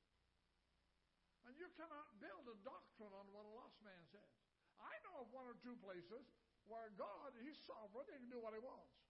And 1.48 1.56
you 1.56 1.72
cannot 1.78 2.20
build 2.20 2.44
a 2.52 2.56
doctrine 2.66 3.16
on 3.16 3.32
what 3.32 3.48
a 3.48 3.52
lost 3.56 3.80
man 3.80 4.04
says. 4.12 4.32
I 4.76 4.92
know 5.08 5.24
of 5.24 5.32
one 5.32 5.48
or 5.48 5.56
two 5.64 5.78
places 5.80 6.28
where 6.68 6.92
God, 7.00 7.32
He's 7.40 7.56
sovereign, 7.64 8.04
He 8.12 8.18
can 8.20 8.28
do 8.28 8.42
what 8.42 8.52
He 8.52 8.60
wants. 8.60 9.05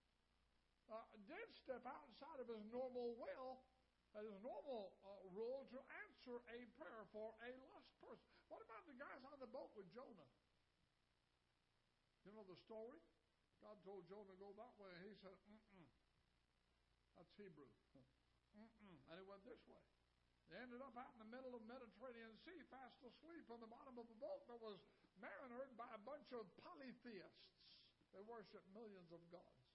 Uh, 0.87 1.03
did 1.27 1.47
step 1.59 1.83
outside 1.83 2.39
of 2.39 2.47
His 2.47 2.63
normal 2.71 3.15
will, 3.19 3.59
His 4.15 4.39
normal 4.39 4.95
uh, 5.03 5.27
rule 5.35 5.67
to 5.75 5.79
answer 6.07 6.39
a 6.47 6.59
prayer 6.79 7.03
for 7.11 7.35
a 7.43 7.51
lost 7.67 7.91
person. 7.99 8.31
What 8.47 8.63
about 8.63 8.87
the 8.87 8.95
guys 8.95 9.19
on 9.27 9.35
the 9.43 9.51
boat 9.51 9.75
with 9.75 9.91
Jonah? 9.91 10.31
You 12.23 12.31
know 12.31 12.47
the 12.47 12.59
story? 12.59 12.99
God 13.59 13.75
told 13.83 14.07
Jonah 14.07 14.31
to 14.31 14.39
go 14.39 14.55
that 14.55 14.73
way, 14.79 14.91
and 14.95 15.03
he 15.03 15.13
said, 15.19 15.35
mm-mm. 15.47 15.87
That's 17.19 17.33
Hebrew. 17.35 17.67
Mm-mm. 18.57 18.97
And 19.11 19.15
he 19.19 19.25
went 19.27 19.43
this 19.43 19.59
way. 19.67 19.83
They 20.47 20.57
ended 20.63 20.79
up 20.79 20.95
out 20.95 21.11
in 21.19 21.19
the 21.19 21.31
middle 21.31 21.51
of 21.51 21.59
the 21.67 21.71
Mediterranean 21.71 22.31
Sea, 22.47 22.63
fast 22.71 23.03
asleep 23.03 23.51
on 23.51 23.59
the 23.59 23.67
bottom 23.67 23.99
of 23.99 24.07
a 24.07 24.17
boat 24.17 24.47
that 24.47 24.59
was 24.63 24.79
marinered 25.19 25.75
by 25.75 25.91
a 25.91 26.01
bunch 26.07 26.31
of 26.31 26.47
polytheists. 26.63 27.43
They 28.15 28.23
worshiped 28.23 28.63
millions 28.71 29.11
of 29.11 29.19
gods. 29.27 29.66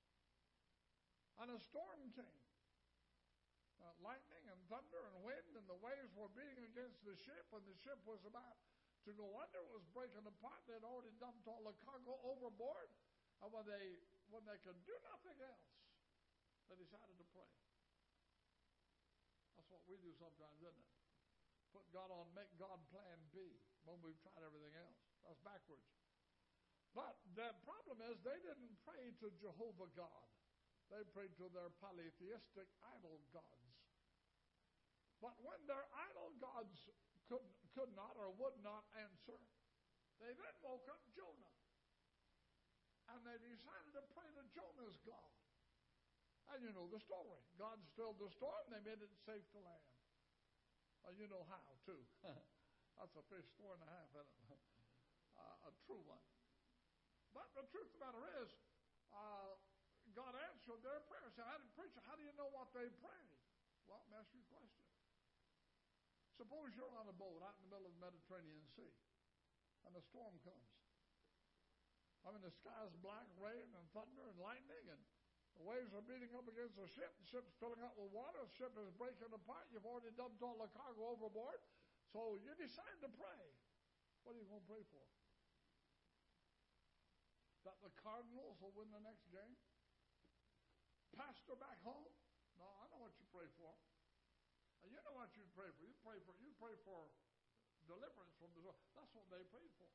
And 1.43 1.51
a 1.51 1.59
storm 1.59 2.07
came. 2.15 2.43
Uh, 3.83 3.91
lightning 3.99 4.47
and 4.47 4.63
thunder 4.71 5.03
and 5.11 5.27
wind, 5.27 5.51
and 5.59 5.67
the 5.67 5.75
waves 5.83 6.15
were 6.15 6.31
beating 6.39 6.63
against 6.71 7.03
the 7.03 7.19
ship, 7.19 7.51
and 7.51 7.67
the 7.67 7.75
ship 7.83 7.99
was 8.07 8.23
about 8.23 8.63
to 9.03 9.11
go 9.11 9.27
under. 9.35 9.59
It 9.59 9.75
was 9.75 9.83
breaking 9.91 10.23
apart. 10.23 10.63
They'd 10.71 10.87
already 10.87 11.11
dumped 11.19 11.43
all 11.51 11.67
the 11.67 11.75
cargo 11.83 12.15
overboard. 12.23 12.95
And 13.43 13.51
when 13.51 13.67
they 13.67 13.99
when 14.31 14.47
they 14.47 14.55
could 14.63 14.79
do 14.87 14.95
nothing 15.03 15.35
else, 15.43 15.67
they 16.71 16.79
decided 16.79 17.19
to 17.19 17.27
pray. 17.35 17.51
That's 19.59 19.67
what 19.67 19.83
we 19.91 19.99
do 19.99 20.15
sometimes, 20.15 20.63
isn't 20.63 20.79
it? 20.79 20.95
Put 21.75 21.91
God 21.91 22.15
on 22.15 22.31
make 22.39 22.55
God 22.55 22.79
plan 22.95 23.19
B 23.35 23.43
when 23.83 23.99
we've 23.99 24.21
tried 24.23 24.47
everything 24.47 24.79
else. 24.79 25.03
That's 25.27 25.43
backwards. 25.43 25.91
But 26.95 27.19
the 27.35 27.51
problem 27.67 27.99
is 28.07 28.23
they 28.23 28.39
didn't 28.47 28.79
pray 28.87 29.11
to 29.27 29.27
Jehovah 29.43 29.91
God. 29.99 30.29
They 30.93 31.01
prayed 31.17 31.33
to 31.41 31.49
their 31.49 31.73
polytheistic 31.81 32.69
idol 32.85 33.17
gods. 33.33 33.73
But 35.25 35.41
when 35.41 35.57
their 35.65 35.89
idol 35.89 36.37
gods 36.37 36.77
could, 37.33 37.41
could 37.73 37.89
not 37.97 38.13
or 38.21 38.29
would 38.37 38.61
not 38.61 38.85
answer, 39.01 39.41
they 40.21 40.37
then 40.37 40.57
woke 40.61 40.85
up 40.93 41.01
Jonah. 41.17 41.57
And 43.09 43.25
they 43.25 43.41
decided 43.41 43.97
to 43.97 44.05
pray 44.13 44.29
to 44.37 44.45
Jonah's 44.53 45.01
God. 45.09 45.33
And 46.53 46.61
you 46.61 46.77
know 46.77 46.85
the 46.93 47.01
story. 47.01 47.41
God 47.57 47.81
stilled 47.89 48.21
the 48.21 48.29
storm, 48.29 48.69
they 48.69 48.85
made 48.85 49.01
it 49.01 49.17
safe 49.25 49.49
to 49.57 49.61
land. 49.65 49.97
Well, 51.01 51.17
you 51.17 51.25
know 51.33 51.49
how, 51.49 51.65
too. 51.89 52.05
That's 53.01 53.17
a 53.17 53.25
fish 53.33 53.49
four 53.57 53.81
and 53.81 53.83
a 53.83 53.89
half, 53.89 54.13
isn't 54.13 54.45
it? 54.53 54.61
Uh, 55.33 55.65
a 55.65 55.73
true 55.89 56.05
one. 56.05 56.21
But 57.33 57.49
the 57.57 57.65
truth 57.73 57.89
of 57.89 57.97
the 57.97 58.05
matter 58.05 58.21
is, 58.45 58.53
uh, 59.17 59.57
God 60.13 60.37
answered 60.63 60.79
their 60.87 61.03
prayers. 61.11 61.35
Said, 61.35 61.59
preacher, 61.75 61.99
how 62.07 62.15
do 62.15 62.23
you 62.23 62.31
know 62.39 62.47
what 62.55 62.71
they 62.71 62.87
prayed? 63.03 63.35
Well, 63.91 63.99
ask 64.15 64.31
you 64.31 64.47
a 64.47 64.47
question. 64.47 64.87
Suppose 66.39 66.71
you're 66.79 66.95
on 67.03 67.11
a 67.11 67.17
boat 67.19 67.43
out 67.43 67.59
in 67.59 67.67
the 67.67 67.71
middle 67.75 67.91
of 67.91 67.95
the 67.99 68.03
Mediterranean 68.07 68.63
Sea, 68.79 68.95
and 69.91 69.91
a 69.99 70.03
storm 70.07 70.39
comes. 70.47 70.71
I 72.23 72.31
mean, 72.31 72.47
the 72.47 72.55
sky's 72.55 72.95
black, 73.03 73.27
rain 73.43 73.67
and 73.75 73.85
thunder 73.91 74.23
and 74.23 74.39
lightning, 74.39 74.87
and 74.87 75.03
the 75.59 75.67
waves 75.67 75.91
are 75.99 76.07
beating 76.07 76.31
up 76.31 76.47
against 76.47 76.79
the 76.79 76.87
ship. 76.95 77.11
The 77.19 77.27
ship's 77.27 77.51
filling 77.59 77.83
up 77.83 77.99
with 77.99 78.15
water. 78.15 78.47
The 78.47 78.55
ship 78.55 78.71
is 78.79 78.95
breaking 78.95 79.35
apart. 79.35 79.67
You've 79.75 79.83
already 79.83 80.15
dumped 80.15 80.39
all 80.47 80.63
the 80.63 80.71
cargo 80.71 81.19
overboard. 81.19 81.59
So 82.15 82.39
you 82.39 82.55
decide 82.55 83.03
to 83.03 83.11
pray. 83.11 83.43
What 84.23 84.39
are 84.39 84.41
you 84.41 84.47
going 84.47 84.63
to 84.63 84.71
pray 84.71 84.87
for? 84.87 85.03
That 87.67 87.83
the 87.83 87.91
Cardinals 87.99 88.63
will 88.63 88.75
win 88.79 88.95
the 88.95 89.03
next 89.03 89.27
game? 89.35 89.59
Pastor 91.17 91.57
back 91.61 91.79
home? 91.85 92.09
No, 92.57 92.69
I 92.81 92.89
know 92.93 93.01
what 93.05 93.15
you 93.21 93.27
pray 93.33 93.49
for. 93.57 93.73
You 94.89 95.01
know 95.07 95.15
what 95.17 95.33
you 95.39 95.45
pray 95.57 95.71
for. 95.73 95.83
You 95.85 95.95
pray 96.05 96.19
for 96.25 96.35
you 96.43 96.51
pray 96.59 96.75
for 96.85 97.09
deliverance 97.87 98.35
from 98.39 98.51
the 98.57 98.63
That's 98.97 99.13
what 99.15 99.27
they 99.31 99.43
prayed 99.49 99.73
for. 99.79 99.89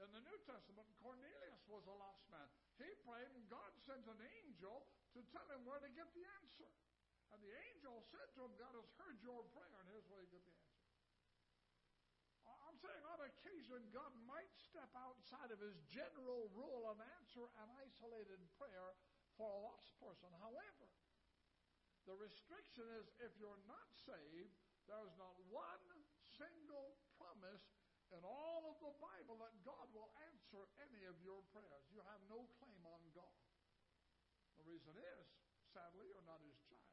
In 0.00 0.08
the 0.16 0.24
New 0.24 0.38
Testament, 0.48 0.88
Cornelius 1.04 1.60
was 1.68 1.84
a 1.84 1.92
lost 1.92 2.24
man. 2.32 2.48
He 2.80 2.88
prayed, 3.04 3.28
and 3.36 3.44
God 3.52 3.68
sent 3.84 4.08
an 4.08 4.20
angel 4.40 4.88
to 5.12 5.20
tell 5.28 5.44
him 5.52 5.68
where 5.68 5.76
to 5.76 5.90
get 5.92 6.08
the 6.16 6.24
answer. 6.40 6.70
And 7.36 7.38
the 7.44 7.52
angel 7.52 8.00
said 8.08 8.32
to 8.32 8.48
him, 8.48 8.52
God 8.56 8.72
has 8.80 8.88
heard 8.96 9.20
your 9.20 9.44
prayer, 9.52 9.76
and 9.76 9.88
here's 9.92 10.08
where 10.08 10.24
you 10.24 10.32
get 10.32 10.40
the 10.40 10.56
answer. 10.56 10.80
I'm 12.64 12.78
saying 12.80 13.04
on 13.12 13.20
occasion, 13.28 13.80
God 13.92 14.14
might 14.24 14.50
step 14.56 14.88
outside 14.96 15.52
of 15.52 15.60
his 15.60 15.76
general 15.92 16.48
rule 16.56 16.88
and 16.90 16.98
answer 17.20 17.44
an 17.60 17.68
isolated 17.82 18.40
prayer 18.56 18.96
for 19.40 19.48
a 19.48 19.60
lost 19.64 19.88
person. 19.96 20.28
However, 20.36 20.84
the 22.04 22.12
restriction 22.20 22.84
is 23.00 23.08
if 23.24 23.32
you're 23.40 23.64
not 23.64 23.88
saved, 24.04 24.52
there's 24.84 25.16
not 25.16 25.32
one 25.48 25.88
single 26.36 27.00
promise 27.16 27.64
in 28.12 28.20
all 28.20 28.68
of 28.68 28.76
the 28.84 28.92
Bible 29.00 29.40
that 29.40 29.56
God 29.64 29.88
will 29.96 30.12
answer 30.28 30.60
any 30.84 31.08
of 31.08 31.16
your 31.24 31.40
prayers. 31.56 31.88
You 31.88 32.04
have 32.04 32.20
no 32.28 32.44
claim 32.60 32.84
on 32.84 33.00
God. 33.16 33.40
The 34.60 34.68
reason 34.68 34.92
is, 34.92 35.24
sadly, 35.72 36.04
you're 36.12 36.28
not 36.28 36.44
his 36.44 36.60
child. 36.68 36.92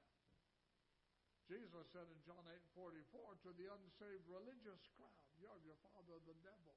Jesus 1.51 1.83
said 1.91 2.07
in 2.07 2.19
John 2.23 2.47
8 2.47 2.63
44 2.71 3.43
to 3.43 3.49
the 3.59 3.67
unsaved 3.75 4.27
religious 4.31 4.87
crowd, 4.95 5.27
You're 5.35 5.59
your 5.67 5.79
father, 5.83 6.15
the 6.23 6.35
devil. 6.47 6.75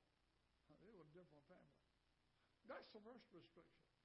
They 0.66 0.90
were 0.90 1.06
a 1.06 1.10
different 1.14 1.46
family. 1.46 1.86
That's 2.66 2.90
the 2.90 3.02
first 3.02 3.26
restriction. 3.34 4.00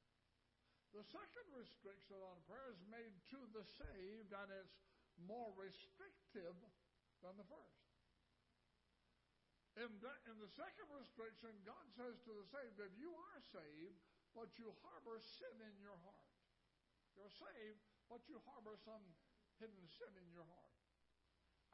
The 0.96 1.04
second 1.12 1.44
restriction 1.52 2.16
on 2.24 2.40
prayer 2.48 2.72
is 2.72 2.80
made 2.88 3.12
to 3.36 3.40
the 3.52 3.68
saved, 3.68 4.32
and 4.32 4.48
it's 4.48 4.80
more 5.28 5.52
restrictive 5.60 6.56
than 7.20 7.36
the 7.36 7.44
first. 7.52 7.84
In 9.76 9.92
the, 10.00 10.14
in 10.32 10.40
the 10.40 10.48
second 10.56 10.88
restriction, 10.96 11.52
God 11.68 11.84
says 12.00 12.16
to 12.24 12.32
the 12.32 12.48
saved, 12.48 12.80
if 12.80 12.96
you 12.96 13.12
are 13.12 13.42
saved, 13.44 14.00
but 14.32 14.48
you 14.56 14.72
harbor 14.88 15.20
sin 15.20 15.56
in 15.68 15.76
your 15.84 16.00
heart. 16.08 16.32
You're 17.20 17.36
saved, 17.44 17.84
but 18.08 18.24
you 18.32 18.40
harbor 18.48 18.80
some 18.80 19.04
hidden 19.60 19.84
sin 20.00 20.12
in 20.16 20.32
your 20.32 20.48
heart. 20.48 20.80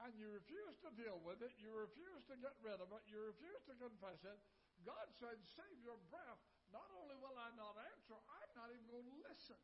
And 0.02 0.18
you 0.18 0.34
refuse 0.34 0.82
to 0.82 0.90
deal 0.98 1.22
with 1.22 1.46
it, 1.46 1.54
you 1.62 1.70
refuse 1.78 2.26
to 2.26 2.42
get 2.42 2.58
rid 2.66 2.82
of 2.82 2.90
it, 2.90 3.06
you 3.06 3.22
refuse 3.22 3.62
to 3.70 3.78
confess 3.78 4.26
it. 4.26 4.42
God 4.82 5.14
said, 5.22 5.38
Save 5.46 5.78
your 5.86 6.02
breath. 6.10 6.42
Not 6.72 6.88
only 6.96 7.16
will 7.20 7.36
I 7.36 7.52
not 7.60 7.76
answer, 7.76 8.16
I'm 8.16 8.52
not 8.56 8.72
even 8.72 8.88
going 8.88 9.08
to 9.08 9.18
listen 9.28 9.60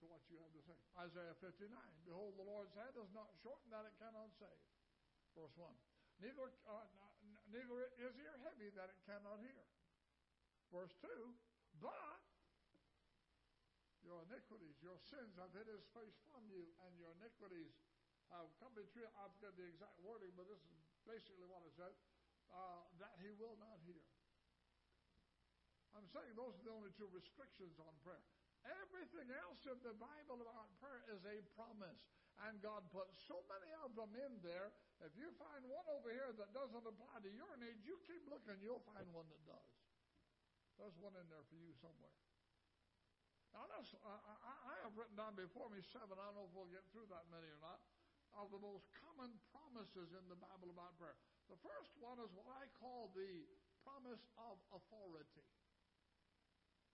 to 0.00 0.04
what 0.06 0.22
you 0.30 0.38
have 0.38 0.54
to 0.54 0.62
say. 0.62 0.78
Isaiah 0.96 1.34
59 1.42 1.70
Behold, 2.06 2.38
the 2.38 2.46
Lord's 2.46 2.74
hand 2.78 2.94
is 2.94 3.10
not 3.10 3.34
shortened 3.42 3.74
that 3.74 3.84
it 3.86 3.94
cannot 3.98 4.30
save. 4.38 4.62
Verse 5.34 5.52
1. 5.58 5.68
Neither, 6.22 6.48
uh, 6.64 6.86
neither 7.52 7.76
is 8.00 8.14
ear 8.16 8.36
heavy 8.46 8.70
that 8.72 8.88
it 8.88 9.00
cannot 9.04 9.42
hear. 9.42 9.62
Verse 10.72 10.94
2, 11.02 11.10
but 11.82 12.22
your 14.06 14.22
iniquities, 14.30 14.78
your 14.80 14.96
sins 15.02 15.34
have 15.36 15.50
hid 15.52 15.66
his 15.66 15.82
face 15.92 16.14
from 16.30 16.46
you, 16.46 16.62
and 16.86 16.94
your 16.96 17.10
iniquities 17.18 17.74
have 18.30 18.46
come 18.62 18.72
between, 18.74 19.06
I 19.18 19.26
forget 19.34 19.54
the 19.58 19.66
exact 19.66 19.98
wording, 20.02 20.30
but 20.38 20.46
this 20.46 20.62
is 20.62 20.78
basically 21.02 21.46
what 21.46 21.62
it 21.66 21.74
said, 21.74 21.94
uh, 22.50 22.86
that 23.02 23.18
he 23.18 23.34
will 23.34 23.58
not 23.58 23.82
hear. 23.82 24.02
I'm 25.96 26.08
saying 26.12 26.36
those 26.36 26.52
are 26.60 26.64
the 26.68 26.74
only 26.76 26.92
two 27.00 27.08
restrictions 27.08 27.80
on 27.80 27.92
prayer. 28.04 28.20
Everything 28.84 29.32
else 29.32 29.64
in 29.64 29.78
the 29.80 29.96
Bible 29.96 30.44
about 30.44 30.68
prayer 30.76 31.00
is 31.08 31.24
a 31.24 31.40
promise. 31.56 31.96
And 32.44 32.60
God 32.60 32.84
put 32.92 33.08
so 33.24 33.40
many 33.48 33.72
of 33.80 33.96
them 33.96 34.12
in 34.12 34.32
there. 34.44 34.68
If 35.00 35.16
you 35.16 35.32
find 35.40 35.64
one 35.72 35.88
over 35.88 36.12
here 36.12 36.36
that 36.36 36.52
doesn't 36.52 36.84
apply 36.84 37.24
to 37.24 37.30
your 37.32 37.54
needs, 37.56 37.80
you 37.88 37.96
keep 38.04 38.20
looking, 38.28 38.60
you'll 38.60 38.84
find 38.84 39.08
one 39.16 39.24
that 39.32 39.40
does. 39.48 39.72
There's 40.76 40.96
one 41.00 41.16
in 41.16 41.24
there 41.32 41.40
for 41.48 41.56
you 41.56 41.72
somewhere. 41.80 42.12
Now, 43.56 43.64
I, 43.72 43.80
I, 43.80 44.74
have 44.84 44.92
written 45.00 45.16
down 45.16 45.32
before 45.32 45.72
me 45.72 45.80
seven. 45.88 46.12
I 46.20 46.28
don't 46.28 46.36
know 46.36 46.44
if 46.44 46.52
we'll 46.52 46.68
get 46.68 46.84
through 46.92 47.08
that 47.08 47.24
many 47.32 47.48
or 47.48 47.60
not. 47.64 47.80
of 48.36 48.52
the 48.52 48.60
most 48.60 48.84
common 49.00 49.32
promises 49.48 50.12
in 50.12 50.24
the 50.28 50.36
Bible 50.36 50.68
about 50.68 50.92
prayer. 51.00 51.16
The 51.48 51.56
first 51.64 51.96
one 51.96 52.20
is 52.20 52.28
what 52.36 52.44
I 52.52 52.68
call 52.76 53.08
the 53.16 53.48
promise 53.80 54.20
of 54.36 54.60
authority. 54.76 55.40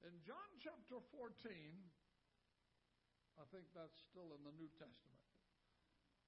In 0.02 0.18
John 0.26 0.50
chapter 0.58 0.98
14, 1.14 1.30
I 3.38 3.44
think 3.54 3.70
that's 3.70 3.94
still 4.10 4.34
in 4.34 4.42
the 4.42 4.50
New 4.58 4.66
Testament. 4.74 5.22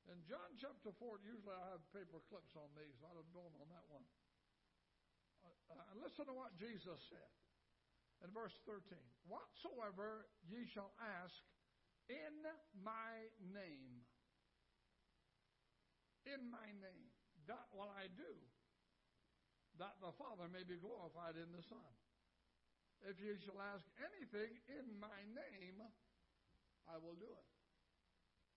In 0.07 0.23
John 0.31 0.55
chapter 0.63 0.95
4, 0.95 1.19
usually 1.27 1.51
I 1.51 1.75
have 1.75 1.83
paper 1.91 2.23
clips 2.31 2.55
on 2.55 2.71
these. 2.79 2.95
I 3.03 3.11
don't 3.11 3.27
know 3.35 3.51
on 3.59 3.67
that 3.75 3.87
one. 3.91 4.07
Uh, 5.43 5.75
uh, 5.75 5.91
listen 5.99 6.31
to 6.31 6.35
what 6.37 6.55
Jesus 6.55 7.03
said 7.11 7.33
in 8.23 8.31
verse 8.31 8.55
13. 8.63 8.95
Whatsoever 9.27 10.31
ye 10.47 10.71
shall 10.71 10.95
ask 11.03 11.35
in 12.07 12.47
my 12.79 13.27
name, 13.43 14.07
in 16.31 16.47
my 16.47 16.69
name, 16.79 17.11
that 17.51 17.67
will 17.75 17.91
I 17.91 18.07
do, 18.15 18.33
that 19.83 19.99
the 19.99 20.15
Father 20.15 20.47
may 20.53 20.63
be 20.63 20.79
glorified 20.79 21.35
in 21.35 21.51
the 21.51 21.65
Son. 21.67 21.91
If 23.05 23.21
you 23.21 23.37
shall 23.45 23.61
ask 23.61 23.85
anything 24.01 24.57
in 24.73 24.87
my 24.97 25.21
name, 25.37 25.79
I 26.89 26.97
will 26.97 27.17
do 27.21 27.29
it. 27.29 27.49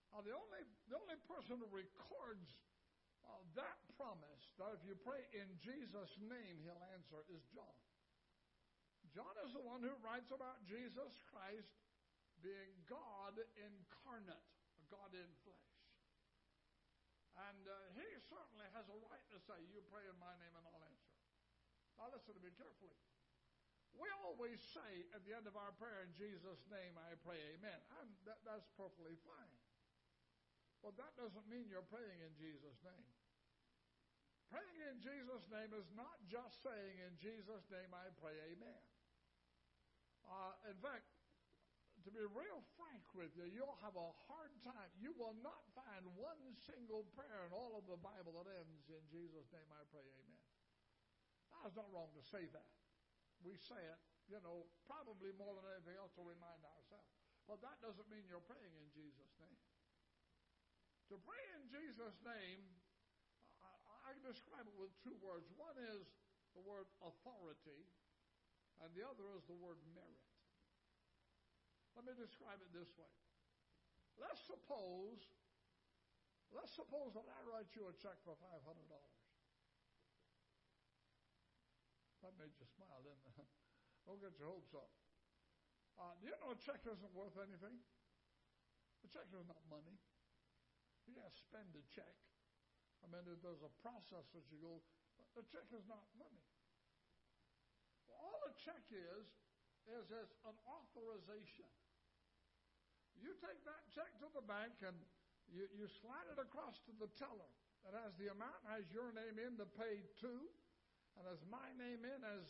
Now, 0.08 0.24
the 0.24 0.32
only, 0.32 0.64
the 0.88 0.96
only 0.96 1.20
person 1.28 1.60
who 1.60 1.68
records 1.68 2.48
uh, 3.28 3.44
that 3.60 3.76
promise, 4.00 4.44
that 4.56 4.72
if 4.80 4.82
you 4.88 4.96
pray 5.04 5.20
in 5.36 5.52
Jesus' 5.60 6.16
name, 6.16 6.64
he'll 6.64 6.86
answer, 6.96 7.20
is 7.28 7.44
John. 7.52 7.76
John 9.12 9.36
is 9.44 9.52
the 9.52 9.64
one 9.64 9.84
who 9.84 9.92
writes 10.00 10.32
about 10.32 10.64
Jesus 10.64 11.12
Christ 11.28 11.68
being 12.40 12.72
God 12.88 13.36
incarnate, 13.56 14.48
God 14.88 15.12
in 15.12 15.28
flesh. 15.44 15.76
And 17.52 17.62
uh, 17.68 17.76
he 17.94 18.08
certainly 18.32 18.68
has 18.72 18.88
a 18.88 18.96
right 18.96 19.24
to 19.30 19.38
say, 19.44 19.60
You 19.68 19.84
pray 19.92 20.08
in 20.08 20.16
my 20.16 20.32
name 20.40 20.56
and 20.56 20.64
I'll 20.64 20.84
answer. 20.88 21.14
Now, 22.00 22.08
listen 22.10 22.32
to 22.32 22.42
me 22.42 22.50
carefully. 22.56 22.96
We 23.98 24.06
always 24.22 24.62
say 24.62 25.10
at 25.10 25.26
the 25.26 25.34
end 25.34 25.50
of 25.50 25.58
our 25.58 25.74
prayer, 25.74 26.06
In 26.06 26.14
Jesus' 26.14 26.62
name 26.70 26.94
I 26.94 27.18
pray, 27.26 27.38
Amen. 27.58 27.78
That, 28.24 28.38
that's 28.46 28.70
perfectly 28.78 29.18
fine. 29.26 29.58
Well, 30.80 30.94
that 30.94 31.18
doesn't 31.18 31.46
mean 31.50 31.66
you're 31.66 31.86
praying 31.90 32.22
in 32.22 32.32
Jesus' 32.38 32.78
name. 32.86 33.08
Praying 34.48 34.80
in 34.94 34.98
Jesus' 35.02 35.44
name 35.50 35.74
is 35.74 35.90
not 35.98 36.16
just 36.30 36.62
saying, 36.62 36.94
In 37.10 37.18
Jesus' 37.18 37.66
name 37.74 37.90
I 37.90 38.06
pray, 38.22 38.38
Amen. 38.54 38.82
Uh, 40.28 40.54
in 40.70 40.78
fact, 40.78 41.04
to 42.06 42.10
be 42.14 42.22
real 42.22 42.62
frank 42.78 43.04
with 43.12 43.34
you, 43.34 43.50
you'll 43.50 43.76
have 43.82 43.98
a 43.98 44.10
hard 44.30 44.54
time. 44.62 44.88
You 45.02 45.10
will 45.18 45.34
not 45.42 45.66
find 45.74 46.06
one 46.14 46.54
single 46.54 47.04
prayer 47.18 47.44
in 47.44 47.52
all 47.52 47.74
of 47.74 47.84
the 47.90 47.98
Bible 47.98 48.38
that 48.38 48.46
ends 48.46 48.86
in 48.86 49.02
Jesus' 49.10 49.50
name 49.50 49.66
I 49.74 49.82
pray, 49.90 50.06
Amen. 50.06 50.40
Now, 51.50 51.66
it's 51.66 51.74
not 51.74 51.90
wrong 51.90 52.14
to 52.14 52.22
say 52.22 52.46
that. 52.54 52.70
We 53.46 53.54
say 53.56 53.78
it, 53.78 54.00
you 54.26 54.40
know, 54.42 54.66
probably 54.90 55.30
more 55.38 55.54
than 55.54 55.64
anything 55.72 55.96
else 55.96 56.12
to 56.18 56.24
remind 56.26 56.60
ourselves. 56.64 57.08
But 57.46 57.64
that 57.64 57.80
doesn't 57.80 58.08
mean 58.12 58.28
you're 58.28 58.44
praying 58.44 58.74
in 58.76 58.86
Jesus' 58.92 59.32
name. 59.40 59.60
To 61.08 61.16
pray 61.24 61.44
in 61.56 61.64
Jesus' 61.72 62.18
name, 62.20 62.60
I, 63.64 64.12
I 64.12 64.20
describe 64.20 64.68
it 64.68 64.76
with 64.76 64.92
two 65.00 65.16
words. 65.24 65.48
One 65.56 65.78
is 65.96 66.04
the 66.52 66.60
word 66.60 66.84
authority, 67.00 67.88
and 68.84 68.92
the 68.92 69.06
other 69.08 69.24
is 69.38 69.44
the 69.48 69.56
word 69.56 69.80
merit. 69.96 70.28
Let 71.96 72.04
me 72.04 72.14
describe 72.14 72.60
it 72.60 72.70
this 72.76 72.92
way. 72.94 73.10
Let's 74.20 74.42
suppose, 74.44 75.18
let's 76.52 76.74
suppose 76.74 77.14
that 77.16 77.26
I 77.26 77.40
write 77.48 77.70
you 77.74 77.88
a 77.88 77.94
check 78.02 78.18
for 78.26 78.36
five 78.38 78.62
hundred 78.66 78.86
dollars. 78.92 79.17
That 82.22 82.34
made 82.34 82.54
you 82.58 82.66
smile, 82.74 83.00
didn't 83.06 83.26
it? 83.38 83.46
Don't 84.06 84.18
get 84.18 84.34
your 84.38 84.50
hopes 84.50 84.74
up. 84.74 84.90
Uh, 85.98 86.14
do 86.18 86.30
you 86.30 86.34
know 86.38 86.54
a 86.54 86.58
check 86.58 86.82
isn't 86.86 87.14
worth 87.14 87.34
anything? 87.38 87.74
A 89.02 89.08
check 89.10 89.26
is 89.30 89.46
not 89.46 89.62
money. 89.70 89.94
You 91.06 91.14
can't 91.14 91.34
spend 91.34 91.70
a 91.74 91.84
check. 91.90 92.14
I 93.02 93.06
mean, 93.10 93.22
there's 93.26 93.62
a 93.62 93.72
process 93.82 94.26
that 94.34 94.44
you 94.50 94.58
go. 94.58 94.82
The 95.38 95.46
check 95.46 95.70
is 95.70 95.86
not 95.86 96.02
money. 96.18 96.42
Well, 98.10 98.18
all 98.18 98.40
a 98.50 98.54
check 98.58 98.82
is 98.90 99.26
is 99.88 100.06
as 100.12 100.30
an 100.44 100.56
authorization. 100.68 101.70
You 103.18 103.34
take 103.40 103.58
that 103.64 103.82
check 103.94 104.10
to 104.22 104.28
the 104.36 104.44
bank 104.44 104.74
and 104.84 104.94
you, 105.48 105.64
you 105.74 105.88
slide 106.04 106.28
it 106.28 106.38
across 106.38 106.78
to 106.86 106.92
the 107.00 107.08
teller. 107.16 107.50
It 107.88 107.96
has 107.96 108.12
the 108.20 108.28
amount, 108.28 108.60
has 108.68 108.84
your 108.92 109.10
name 109.16 109.40
in, 109.40 109.56
the 109.56 109.66
paid 109.80 110.04
to, 110.20 110.32
and 111.18 111.26
has 111.26 111.42
my 111.50 111.66
name 111.74 112.06
in 112.06 112.20
as 112.22 112.46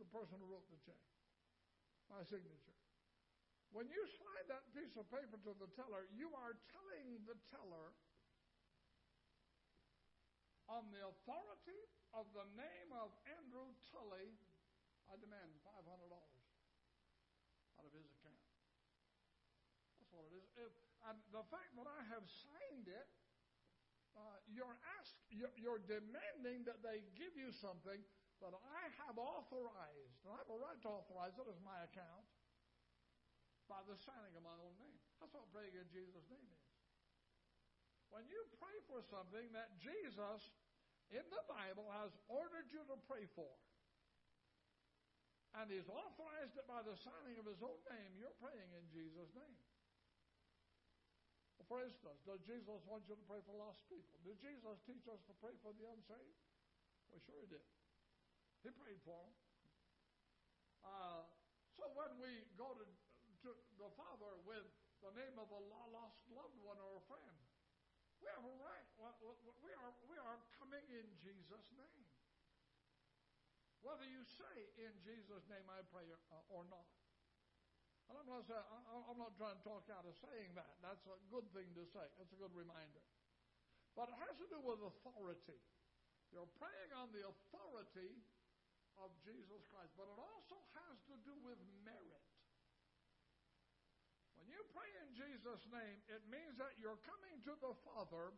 the 0.00 0.08
person 0.08 0.40
who 0.40 0.48
wrote 0.48 0.64
the 0.72 0.80
check. 0.80 1.00
My 2.08 2.24
signature. 2.24 2.76
When 3.76 3.92
you 3.92 4.00
slide 4.16 4.48
that 4.48 4.64
piece 4.72 4.96
of 4.96 5.04
paper 5.12 5.36
to 5.36 5.52
the 5.60 5.68
teller, 5.76 6.08
you 6.16 6.32
are 6.32 6.56
telling 6.72 7.20
the 7.28 7.36
teller 7.52 7.92
on 10.66 10.88
the 10.90 11.02
authority 11.04 11.80
of 12.16 12.26
the 12.32 12.46
name 12.56 12.90
of 12.96 13.12
Andrew 13.38 13.70
Tully, 13.92 14.34
I 15.06 15.14
demand 15.20 15.52
$500 15.62 15.86
out 17.76 17.84
of 17.84 17.92
his 17.94 18.08
account. 18.18 18.42
That's 20.00 20.10
what 20.10 20.26
it 20.32 20.34
is. 20.56 20.72
And 21.06 21.20
the 21.30 21.44
fact 21.52 21.76
that 21.78 21.86
I 21.86 22.00
have 22.10 22.26
signed 22.26 22.90
it, 22.90 23.08
uh, 24.16 24.36
you're 24.48 24.76
ask, 24.98 25.12
you're, 25.28 25.52
you're 25.60 25.82
demanding 25.84 26.64
that 26.64 26.80
they 26.80 27.04
give 27.14 27.36
you 27.36 27.52
something 27.52 28.00
that 28.40 28.52
I 28.52 28.82
have 29.04 29.16
authorized, 29.16 30.16
and 30.24 30.32
I 30.32 30.36
have 30.40 30.52
a 30.52 30.60
right 30.60 30.80
to 30.84 30.90
authorize 30.92 31.36
it 31.36 31.48
as 31.48 31.60
my 31.64 31.76
account 31.88 32.24
by 33.68 33.80
the 33.88 33.96
signing 33.96 34.34
of 34.36 34.44
my 34.44 34.56
own 34.60 34.76
name. 34.80 35.00
That's 35.20 35.32
what 35.32 35.48
praying 35.52 35.74
in 35.74 35.88
Jesus' 35.88 36.28
name 36.28 36.48
is. 36.48 36.64
When 38.12 38.24
you 38.30 38.38
pray 38.60 38.76
for 38.86 39.02
something 39.10 39.50
that 39.56 39.76
Jesus 39.82 40.40
in 41.10 41.24
the 41.28 41.44
Bible 41.48 41.90
has 41.90 42.14
ordered 42.28 42.70
you 42.70 42.84
to 42.86 42.96
pray 43.08 43.26
for, 43.34 43.50
and 45.56 45.72
He's 45.72 45.88
authorized 45.88 46.54
it 46.60 46.68
by 46.68 46.84
the 46.84 46.94
signing 47.00 47.40
of 47.40 47.48
His 47.48 47.60
own 47.64 47.80
name, 47.88 48.14
you're 48.20 48.36
praying 48.36 48.70
in 48.76 48.84
Jesus' 48.92 49.32
name. 49.32 49.56
For 51.66 51.82
instance, 51.82 52.22
does 52.22 52.38
Jesus 52.46 52.78
want 52.86 53.02
you 53.10 53.18
to 53.18 53.26
pray 53.26 53.42
for 53.42 53.58
lost 53.58 53.82
people? 53.90 54.16
Did 54.22 54.38
Jesus 54.38 54.78
teach 54.86 55.02
us 55.10 55.18
to 55.26 55.34
pray 55.42 55.54
for 55.62 55.74
the 55.74 55.82
unsaved? 55.90 56.38
Well, 57.10 57.18
sure 57.26 57.42
He 57.42 57.50
did. 57.50 57.66
He 58.62 58.70
prayed 58.70 59.02
for 59.02 59.18
them. 59.18 59.34
Uh, 60.86 61.26
so 61.74 61.90
when 61.98 62.14
we 62.22 62.46
go 62.54 62.70
to 62.78 62.86
to 63.46 63.54
the 63.78 63.90
Father 63.94 64.32
with 64.42 64.66
the 65.04 65.12
name 65.14 65.36
of 65.38 65.46
a 65.54 65.60
lost 65.94 66.18
loved 66.34 66.58
one 66.66 66.80
or 66.82 66.98
a 66.98 67.04
friend. 67.06 67.36
We 68.18 68.26
have 68.32 68.42
a 68.42 68.54
right. 68.58 68.88
We 69.62 69.70
are, 69.76 69.92
we 70.08 70.16
are 70.18 70.38
coming 70.58 70.82
in 70.90 71.06
Jesus' 71.22 71.68
name. 71.76 72.04
Whether 73.84 74.08
you 74.08 74.24
say, 74.24 74.56
in 74.82 74.90
Jesus' 75.04 75.46
name 75.46 75.68
I 75.70 75.84
pray, 75.92 76.10
or 76.50 76.64
not. 76.66 76.90
And 78.06 78.14
I'm 78.22 78.28
not, 78.30 78.46
saying, 78.46 78.62
I'm 78.62 79.18
not 79.18 79.34
trying 79.34 79.58
to 79.58 79.64
talk 79.66 79.86
out 79.90 80.06
of 80.06 80.14
saying 80.22 80.54
that. 80.54 80.78
That's 80.78 81.02
a 81.10 81.18
good 81.26 81.46
thing 81.50 81.66
to 81.74 81.82
say. 81.90 82.06
That's 82.18 82.30
a 82.30 82.38
good 82.38 82.54
reminder. 82.54 83.02
But 83.98 84.14
it 84.14 84.18
has 84.22 84.38
to 84.38 84.46
do 84.46 84.62
with 84.62 84.78
authority. 84.78 85.58
You're 86.30 86.50
praying 86.60 86.92
on 86.94 87.10
the 87.10 87.26
authority 87.26 88.14
of 89.02 89.10
Jesus 89.26 89.66
Christ. 89.74 89.90
But 89.98 90.06
it 90.06 90.18
also 90.22 90.58
has 90.78 90.96
to 91.10 91.14
do 91.26 91.34
with 91.42 91.58
merit. 91.82 92.26
When 94.38 94.46
you 94.54 94.62
pray 94.70 94.90
in 95.02 95.10
Jesus' 95.16 95.66
name, 95.74 95.98
it 96.06 96.22
means 96.30 96.54
that 96.62 96.78
you're 96.78 97.00
coming 97.02 97.42
to 97.50 97.58
the 97.58 97.74
Father 97.82 98.30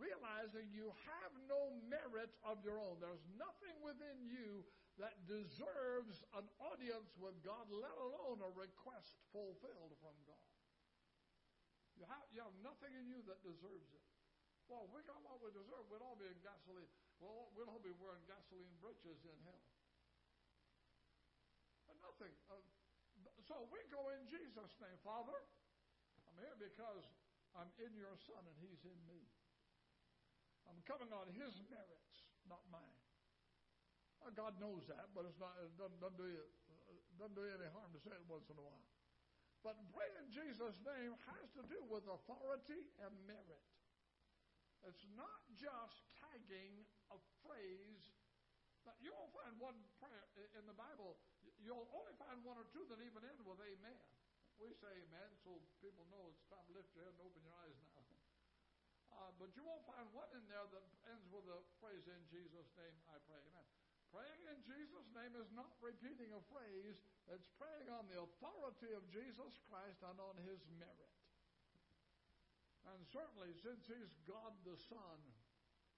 realizing 0.00 0.66
you 0.72 0.88
have 1.04 1.32
no 1.44 1.76
merit 1.86 2.32
of 2.42 2.58
your 2.64 2.80
own. 2.80 2.96
There's 2.98 3.22
nothing 3.36 3.76
within 3.84 4.24
you 4.24 4.64
that 5.00 5.16
deserves 5.24 6.20
an 6.36 6.44
audience 6.60 7.16
with 7.16 7.36
God, 7.40 7.64
let 7.72 7.96
alone 7.96 8.44
a 8.44 8.50
request 8.52 9.16
fulfilled 9.32 9.96
from 10.04 10.16
God. 10.28 10.48
You 11.96 12.04
have, 12.08 12.26
you 12.32 12.40
have 12.44 12.56
nothing 12.60 12.92
in 12.92 13.08
you 13.08 13.20
that 13.28 13.40
deserves 13.40 13.88
it. 13.92 14.04
Well, 14.68 14.88
we 14.92 15.04
got 15.04 15.20
what 15.24 15.40
we 15.40 15.52
deserve, 15.52 15.84
we'd 15.88 16.04
all 16.04 16.16
be 16.16 16.28
in 16.28 16.38
gasoline. 16.40 16.88
Well, 17.20 17.52
we'd 17.56 17.68
all 17.68 17.82
be 17.82 17.92
wearing 18.00 18.24
gasoline 18.24 18.72
breeches 18.80 19.20
in 19.24 19.36
hell. 19.44 19.64
But 21.88 21.96
nothing. 22.00 22.32
Uh, 22.48 22.60
so 23.44 23.68
we 23.68 23.80
go 23.92 24.12
in 24.16 24.24
Jesus' 24.28 24.74
name. 24.80 24.96
Father, 25.04 25.36
I'm 26.24 26.36
here 26.40 26.56
because 26.56 27.04
I'm 27.52 27.68
in 27.80 27.92
your 27.96 28.16
Son 28.24 28.40
and 28.40 28.56
He's 28.64 28.80
in 28.88 28.98
me. 29.04 29.20
I'm 30.64 30.80
coming 30.88 31.12
on 31.12 31.28
His 31.36 31.52
merits, 31.68 32.24
not 32.48 32.64
mine. 32.72 33.11
God 34.38 34.54
knows 34.62 34.86
that, 34.86 35.10
but 35.10 35.26
it's 35.26 35.38
not, 35.42 35.58
it 35.58 35.74
doesn't, 35.74 35.98
doesn't, 35.98 36.18
do 36.18 36.30
you, 36.30 36.44
doesn't 37.18 37.34
do 37.34 37.42
you 37.42 37.54
any 37.58 37.70
harm 37.74 37.90
to 37.90 38.00
say 38.00 38.14
it 38.14 38.24
once 38.30 38.46
in 38.46 38.56
a 38.56 38.64
while. 38.64 38.86
But 39.62 39.78
pray 39.94 40.10
in 40.18 40.26
Jesus' 40.30 40.78
name 40.82 41.14
has 41.30 41.46
to 41.54 41.62
do 41.66 41.78
with 41.86 42.02
authority 42.06 42.82
and 43.02 43.14
merit. 43.30 43.62
It's 44.82 45.06
not 45.14 45.42
just 45.54 46.02
tagging 46.18 46.82
a 47.14 47.18
phrase. 47.46 48.06
That 48.82 48.98
you 48.98 49.14
won't 49.14 49.30
find 49.30 49.54
one 49.62 49.78
prayer 50.02 50.26
in 50.58 50.66
the 50.66 50.74
Bible. 50.74 51.14
You'll 51.62 51.86
only 51.94 52.14
find 52.18 52.42
one 52.42 52.58
or 52.58 52.66
two 52.74 52.82
that 52.90 52.98
even 52.98 53.22
end 53.22 53.38
with 53.46 53.62
amen. 53.62 54.02
We 54.58 54.74
say 54.74 54.90
amen 54.90 55.30
so 55.46 55.54
people 55.78 56.02
know 56.10 56.26
it's 56.34 56.42
time 56.50 56.66
to 56.66 56.74
lift 56.74 56.90
your 56.98 57.06
head 57.06 57.14
and 57.14 57.22
open 57.22 57.42
your 57.46 57.54
eyes 57.62 57.78
now. 57.94 58.02
Uh, 59.12 59.28
but 59.38 59.52
you 59.54 59.62
won't 59.62 59.84
find 59.84 60.08
one 60.16 60.26
in 60.32 60.40
there 60.48 60.64
that 60.72 60.82
ends 61.12 61.28
with 61.28 61.44
a 61.44 61.60
phrase, 61.84 62.00
in 62.08 62.24
Jesus' 62.32 62.72
name 62.80 62.96
I 63.12 63.20
pray. 63.28 63.44
Amen. 63.44 63.81
Praying 64.12 64.44
in 64.52 64.60
Jesus' 64.68 65.08
name 65.16 65.32
is 65.40 65.48
not 65.56 65.72
repeating 65.80 66.28
a 66.36 66.42
phrase, 66.52 67.00
it's 67.32 67.48
praying 67.56 67.88
on 67.88 68.04
the 68.12 68.20
authority 68.20 68.92
of 68.92 69.08
Jesus 69.08 69.56
Christ 69.72 70.04
and 70.04 70.20
on 70.20 70.36
his 70.44 70.60
merit. 70.76 71.16
And 72.92 73.00
certainly, 73.08 73.56
since 73.64 73.88
he's 73.88 74.12
God 74.28 74.52
the 74.68 74.76
Son, 74.76 75.18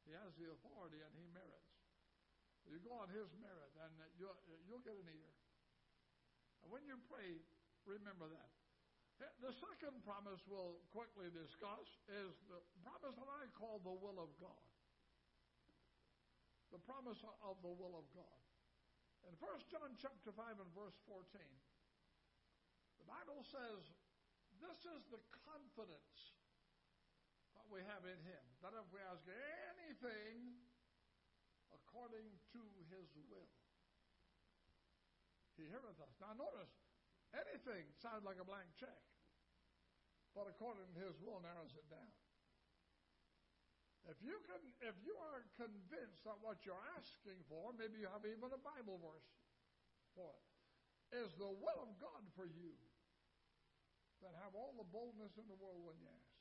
he 0.06 0.14
has 0.14 0.30
the 0.38 0.52
authority 0.54 1.02
and 1.02 1.10
he 1.18 1.26
merits. 1.34 1.74
You 2.70 2.80
go 2.80 2.96
on 2.96 3.12
his 3.12 3.28
merit, 3.42 3.72
and 3.76 3.92
you'll, 4.16 4.36
you'll 4.64 4.84
get 4.84 4.96
an 4.96 5.10
ear. 5.10 5.32
And 6.64 6.72
when 6.72 6.86
you 6.88 6.96
pray, 7.12 7.36
remember 7.84 8.30
that. 8.30 8.50
The 9.40 9.52
second 9.52 10.00
promise 10.02 10.40
we'll 10.48 10.80
quickly 10.90 11.30
discuss 11.30 11.86
is 12.08 12.34
the 12.48 12.58
promise 12.82 13.14
that 13.14 13.30
I 13.30 13.46
call 13.54 13.78
the 13.84 13.94
will 13.94 14.18
of 14.18 14.32
God. 14.40 14.73
The 16.74 16.82
promise 16.82 17.22
of 17.46 17.62
the 17.62 17.70
will 17.70 17.94
of 17.94 18.02
God. 18.10 18.40
In 19.30 19.38
1 19.38 19.70
John 19.70 19.94
chapter 19.94 20.34
5 20.34 20.58
and 20.58 20.70
verse 20.74 20.98
14, 21.06 21.22
the 22.98 23.06
Bible 23.06 23.46
says, 23.46 23.94
This 24.58 24.82
is 24.82 25.06
the 25.06 25.22
confidence 25.46 26.34
that 27.54 27.62
we 27.70 27.78
have 27.86 28.02
in 28.02 28.18
Him, 28.26 28.42
that 28.58 28.74
if 28.74 28.90
we 28.90 28.98
ask 29.06 29.22
anything 29.78 30.66
according 31.70 32.26
to 32.58 32.62
His 32.90 33.06
will, 33.30 33.54
He 35.54 35.70
heareth 35.70 36.02
us. 36.02 36.18
Now 36.18 36.34
notice, 36.34 36.74
anything 37.38 37.86
sounds 38.02 38.26
like 38.26 38.42
a 38.42 38.44
blank 38.44 38.66
check 38.74 38.98
but 40.34 40.50
according 40.50 40.90
to 40.98 41.00
his 41.00 41.14
will 41.22 41.38
narrows 41.38 41.70
it 41.78 41.86
down. 41.86 42.10
If 44.04 44.20
you 44.20 44.36
can, 44.44 44.60
if 44.84 44.96
you 45.00 45.16
are 45.32 45.40
convinced 45.56 46.20
that 46.28 46.36
what 46.44 46.60
you're 46.68 46.84
asking 47.00 47.40
for, 47.48 47.72
maybe 47.72 48.04
you 48.04 48.08
have 48.12 48.24
even 48.28 48.52
a 48.52 48.60
Bible 48.60 49.00
verse 49.00 49.32
for 50.12 50.28
it, 50.28 51.24
is 51.24 51.32
the 51.40 51.48
will 51.48 51.80
of 51.80 51.90
God 51.96 52.22
for 52.36 52.44
you, 52.44 52.76
then 54.20 54.36
have 54.44 54.52
all 54.52 54.76
the 54.76 54.84
boldness 54.92 55.32
in 55.40 55.48
the 55.48 55.56
world 55.56 55.80
when 55.88 55.96
you 55.96 56.08
ask. 56.12 56.36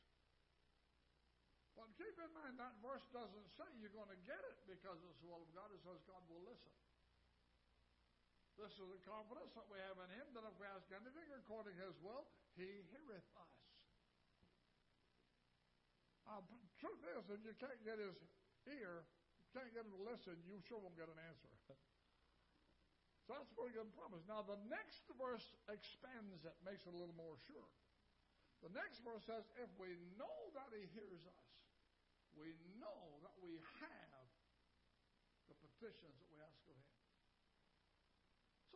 But 1.79 1.87
keep 1.95 2.13
in 2.19 2.31
mind 2.35 2.59
that 2.59 2.75
verse 2.83 3.03
doesn't 3.15 3.49
say 3.55 3.65
you're 3.79 3.95
going 3.95 4.11
to 4.11 4.21
get 4.27 4.43
it 4.43 4.59
because 4.67 4.99
it's 5.07 5.19
the 5.23 5.27
will 5.31 5.41
of 5.41 5.51
God. 5.55 5.71
It 5.73 5.81
says 5.81 6.03
God 6.05 6.21
will 6.29 6.43
listen. 6.45 6.73
This 8.59 8.75
is 8.77 8.85
the 8.85 9.01
confidence 9.07 9.55
that 9.57 9.65
we 9.71 9.81
have 9.81 9.97
in 9.97 10.09
Him 10.13 10.27
that 10.37 10.45
if 10.45 10.53
we 10.61 10.67
ask 10.69 10.85
anything 10.93 11.25
according 11.33 11.73
to 11.73 11.81
His 11.89 11.97
will, 12.05 12.29
He 12.53 12.69
heareth 12.93 13.25
us. 13.39 13.53
Truth 16.83 16.99
is, 17.15 17.23
if 17.31 17.39
you 17.47 17.55
can't 17.55 17.79
get 17.87 17.95
his 17.95 18.19
ear, 18.67 19.07
you 19.39 19.47
can't 19.55 19.71
get 19.71 19.87
him 19.87 19.95
to 19.95 20.03
listen, 20.03 20.35
you 20.43 20.59
sure 20.67 20.83
won't 20.83 20.99
get 20.99 21.07
an 21.07 21.15
answer. 21.15 21.47
so 23.23 23.31
that's 23.31 23.47
a 23.47 23.55
pretty 23.55 23.71
good 23.71 23.87
promise. 23.95 24.19
Now, 24.27 24.43
the 24.43 24.59
next 24.67 25.07
verse 25.15 25.47
expands 25.71 26.43
it, 26.43 26.55
makes 26.67 26.83
it 26.83 26.91
a 26.91 26.99
little 26.99 27.15
more 27.15 27.39
sure. 27.47 27.71
The 28.59 28.71
next 28.75 28.99
verse 29.07 29.23
says, 29.23 29.47
If 29.55 29.71
we 29.79 29.95
know 30.19 30.51
that 30.59 30.75
he 30.75 30.91
hears 30.91 31.23
us, 31.23 31.47
we 32.35 32.51
know 32.83 33.23
that 33.23 33.35
we 33.39 33.63
have 33.79 34.27
the 35.47 35.55
petitions 35.55 36.19
that 36.19 36.27
we 36.31 36.39
ask 36.43 36.59
of 36.67 36.75
him. 36.75 36.91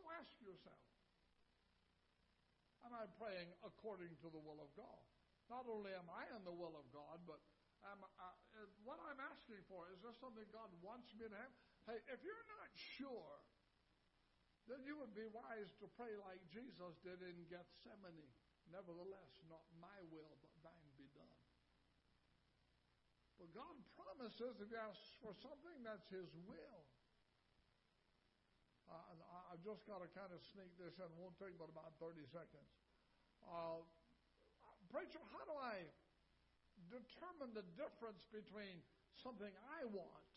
ask 0.16 0.32
yourself, 0.40 0.80
Am 2.88 2.96
I 2.96 3.04
praying 3.20 3.52
according 3.60 4.16
to 4.24 4.32
the 4.32 4.40
will 4.40 4.64
of 4.64 4.72
God? 4.72 5.04
Not 5.52 5.68
only 5.68 5.92
am 5.92 6.08
I 6.08 6.24
in 6.32 6.44
the 6.44 6.52
will 6.52 6.72
of 6.72 6.88
God, 6.92 7.20
but 7.28 7.40
am, 7.92 8.04
uh, 8.04 8.66
what 8.84 9.00
I'm 9.08 9.20
asking 9.20 9.60
for, 9.68 9.88
is 9.92 10.00
this 10.04 10.16
something 10.20 10.44
God 10.52 10.68
wants 10.84 11.12
me 11.16 11.28
to 11.28 11.36
have? 11.36 11.52
Hey, 11.88 11.98
if 12.12 12.20
you're 12.20 12.48
not 12.52 12.68
sure, 12.76 13.34
then 14.68 14.84
you 14.84 15.00
would 15.00 15.16
be 15.16 15.24
wise 15.32 15.72
to 15.80 15.88
pray 15.96 16.12
like 16.28 16.44
Jesus 16.52 17.00
did 17.00 17.24
in 17.24 17.36
Gethsemane. 17.48 18.28
Nevertheless, 18.68 19.32
not 19.48 19.64
my 19.80 19.96
will, 20.12 20.36
but 20.44 20.52
thine 20.60 20.92
be 21.00 21.08
done. 21.16 21.40
But 23.40 23.48
God 23.56 23.76
promises 23.96 24.60
if 24.60 24.68
you 24.68 24.76
ask 24.76 25.00
for 25.24 25.32
something, 25.40 25.80
that's 25.80 26.04
His 26.12 26.28
will. 26.44 26.84
Uh, 28.88 29.52
I've 29.52 29.64
just 29.64 29.88
got 29.88 30.04
to 30.04 30.08
kind 30.12 30.32
of 30.32 30.40
sneak 30.52 30.72
this 30.76 30.96
in. 31.00 31.08
It 31.08 31.16
won't 31.16 31.36
take 31.40 31.56
but 31.56 31.72
about 31.72 31.96
30 31.96 32.24
seconds. 32.28 32.68
Uh, 33.48 33.80
Preacher, 34.92 35.20
how 35.32 35.44
do 35.48 35.56
I 35.56 35.84
determine 36.88 37.52
the 37.52 37.66
difference 37.76 38.24
between 38.32 38.82
something 39.16 39.50
I 39.80 39.84
want, 39.88 40.28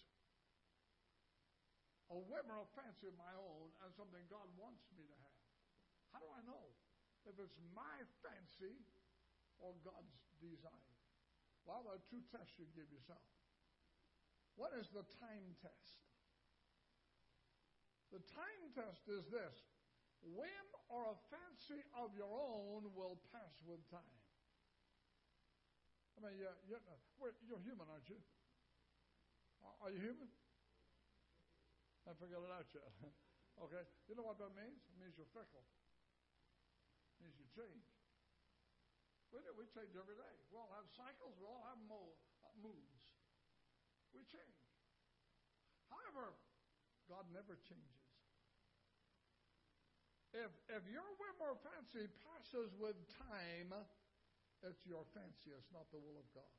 a 2.12 2.18
whim 2.20 2.48
or 2.52 2.68
a 2.68 2.70
fancy 2.76 3.08
of 3.08 3.16
my 3.16 3.32
own, 3.36 3.72
and 3.84 3.90
something 3.96 4.20
God 4.28 4.48
wants 4.60 4.84
me 4.96 5.08
to 5.08 5.18
have? 5.24 5.42
How 6.12 6.20
do 6.20 6.28
I 6.36 6.44
know 6.44 6.76
if 7.24 7.40
it's 7.40 7.56
my 7.72 7.98
fancy 8.20 8.76
or 9.64 9.72
God's 9.82 10.12
desire? 10.44 10.96
Well, 11.64 11.88
there 11.88 11.96
are 11.96 12.06
two 12.12 12.20
tests 12.34 12.58
you 12.60 12.68
give 12.76 12.90
yourself. 12.92 13.24
What 14.60 14.76
is 14.76 14.92
the 14.92 15.08
time 15.24 15.56
test? 15.64 16.04
The 18.12 18.20
time 18.36 18.64
test 18.76 19.08
is 19.08 19.24
this 19.32 19.56
whim 20.22 20.68
or 20.92 21.16
a 21.16 21.18
fancy 21.32 21.82
of 21.96 22.12
your 22.14 22.30
own 22.30 22.92
will 22.94 23.18
pass 23.32 23.56
with 23.64 23.80
time. 23.90 24.21
I 26.22 26.30
mean, 26.30 26.38
you're, 26.38 26.54
you're, 26.70 27.34
you're 27.50 27.64
human, 27.66 27.90
aren't 27.90 28.06
you? 28.06 28.22
Are 29.82 29.90
you 29.90 29.98
human? 29.98 30.30
I 32.06 32.14
figured 32.14 32.46
it 32.46 32.54
out 32.54 32.70
yet. 32.70 32.86
okay. 33.66 33.82
You 34.06 34.14
know 34.14 34.30
what 34.30 34.38
that 34.38 34.54
means? 34.54 34.86
It 34.86 35.02
means 35.02 35.18
you're 35.18 35.30
fickle. 35.34 35.66
It 37.18 37.26
means 37.26 37.34
you 37.42 37.50
change. 37.58 37.90
We 39.34 39.42
do. 39.42 39.50
We 39.58 39.66
change 39.74 39.98
every 39.98 40.14
day. 40.14 40.36
We 40.54 40.62
all 40.62 40.70
have 40.78 40.86
cycles. 40.94 41.34
We 41.42 41.46
all 41.50 41.66
have 41.66 41.82
mo- 41.90 42.14
uh, 42.46 42.54
moods. 42.62 43.02
We 44.14 44.22
change. 44.30 44.62
However, 45.90 46.38
God 47.10 47.26
never 47.34 47.58
changes. 47.66 48.06
If, 50.38 50.54
if 50.70 50.84
your 50.86 51.10
whim 51.18 51.38
or 51.42 51.58
fancy 51.66 52.08
passes 52.24 52.72
with 52.78 52.96
time, 53.18 53.74
it's 54.65 54.86
your 54.86 55.06
fancy, 55.13 55.54
it's 55.54 55.71
not 55.74 55.89
the 55.89 56.02
will 56.02 56.17
of 56.17 56.28
God. 56.34 56.56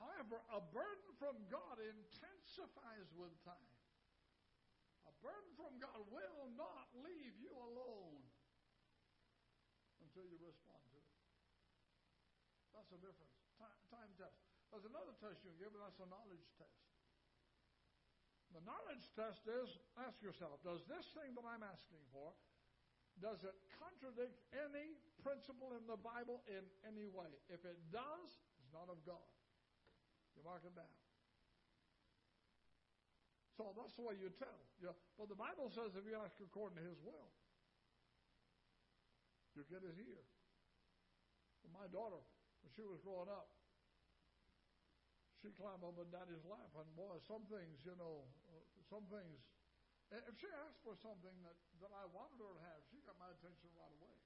However, 0.00 0.40
a 0.52 0.60
burden 0.72 1.10
from 1.16 1.36
God 1.48 1.80
intensifies 1.80 3.08
with 3.16 3.32
time. 3.46 3.72
A 5.08 5.14
burden 5.24 5.52
from 5.56 5.80
God 5.80 6.00
will 6.12 6.50
not 6.56 6.88
leave 7.00 7.36
you 7.40 7.52
alone 7.52 8.20
until 10.04 10.26
you 10.28 10.36
respond 10.42 10.82
to 10.92 10.96
it. 10.98 11.08
That's 12.74 12.90
the 12.90 13.00
difference. 13.00 13.32
Time, 13.56 13.80
time 13.88 14.12
test. 14.18 14.36
There's 14.74 14.88
another 14.90 15.14
test 15.22 15.40
you 15.46 15.54
can 15.54 15.60
give, 15.62 15.72
and 15.72 15.80
that's 15.80 16.02
a 16.02 16.10
knowledge 16.10 16.44
test. 16.58 16.84
The 18.52 18.62
knowledge 18.62 19.06
test 19.18 19.42
is 19.50 19.78
ask 19.98 20.18
yourself, 20.22 20.62
does 20.62 20.86
this 20.86 21.10
thing 21.14 21.34
that 21.34 21.46
I'm 21.46 21.66
asking 21.66 22.02
for 22.14 22.34
does 23.22 23.42
it 23.46 23.54
contradict 23.78 24.34
any 24.52 24.98
principle 25.22 25.74
in 25.78 25.84
the 25.86 25.98
Bible 25.98 26.42
in 26.50 26.62
any 26.82 27.06
way? 27.06 27.30
If 27.46 27.62
it 27.62 27.78
does, 27.94 28.28
it's 28.58 28.72
not 28.74 28.90
of 28.90 28.98
God. 29.06 29.22
You 30.34 30.42
mark 30.42 30.66
it 30.66 30.74
down. 30.74 30.90
So 33.54 33.70
that's 33.78 33.94
the 33.94 34.02
way 34.02 34.18
you 34.18 34.34
tell. 34.34 34.60
Yeah. 34.82 34.98
But 35.14 35.30
the 35.30 35.38
Bible 35.38 35.70
says 35.70 35.94
if 35.94 36.02
you 36.02 36.18
ask 36.18 36.34
according 36.42 36.82
to 36.82 36.84
His 36.84 36.98
will, 37.06 37.30
you 39.54 39.62
get 39.70 39.86
His 39.86 39.94
ear. 39.94 40.22
Well, 41.62 41.70
my 41.78 41.86
daughter, 41.86 42.18
when 42.66 42.70
she 42.74 42.82
was 42.82 42.98
growing 43.06 43.30
up, 43.30 43.46
she 45.38 45.54
climbed 45.54 45.86
up 45.86 45.94
on 45.94 46.08
Daddy's 46.10 46.42
lap, 46.48 46.72
and 46.74 46.88
boy, 46.98 47.20
some 47.28 47.46
things, 47.46 47.78
you 47.86 47.94
know, 47.94 48.26
uh, 48.48 48.64
some 48.90 49.06
things 49.06 49.38
if 50.10 50.34
she 50.36 50.48
asked 50.52 50.80
for 50.84 50.94
something 51.00 51.36
that, 51.46 51.56
that 51.80 51.92
I 51.94 52.04
wanted 52.12 52.38
her 52.42 52.52
to 52.52 52.62
have, 52.68 52.80
she 52.92 53.00
got 53.02 53.16
my 53.16 53.30
attention 53.32 53.70
right 53.72 53.92
away. 53.96 54.16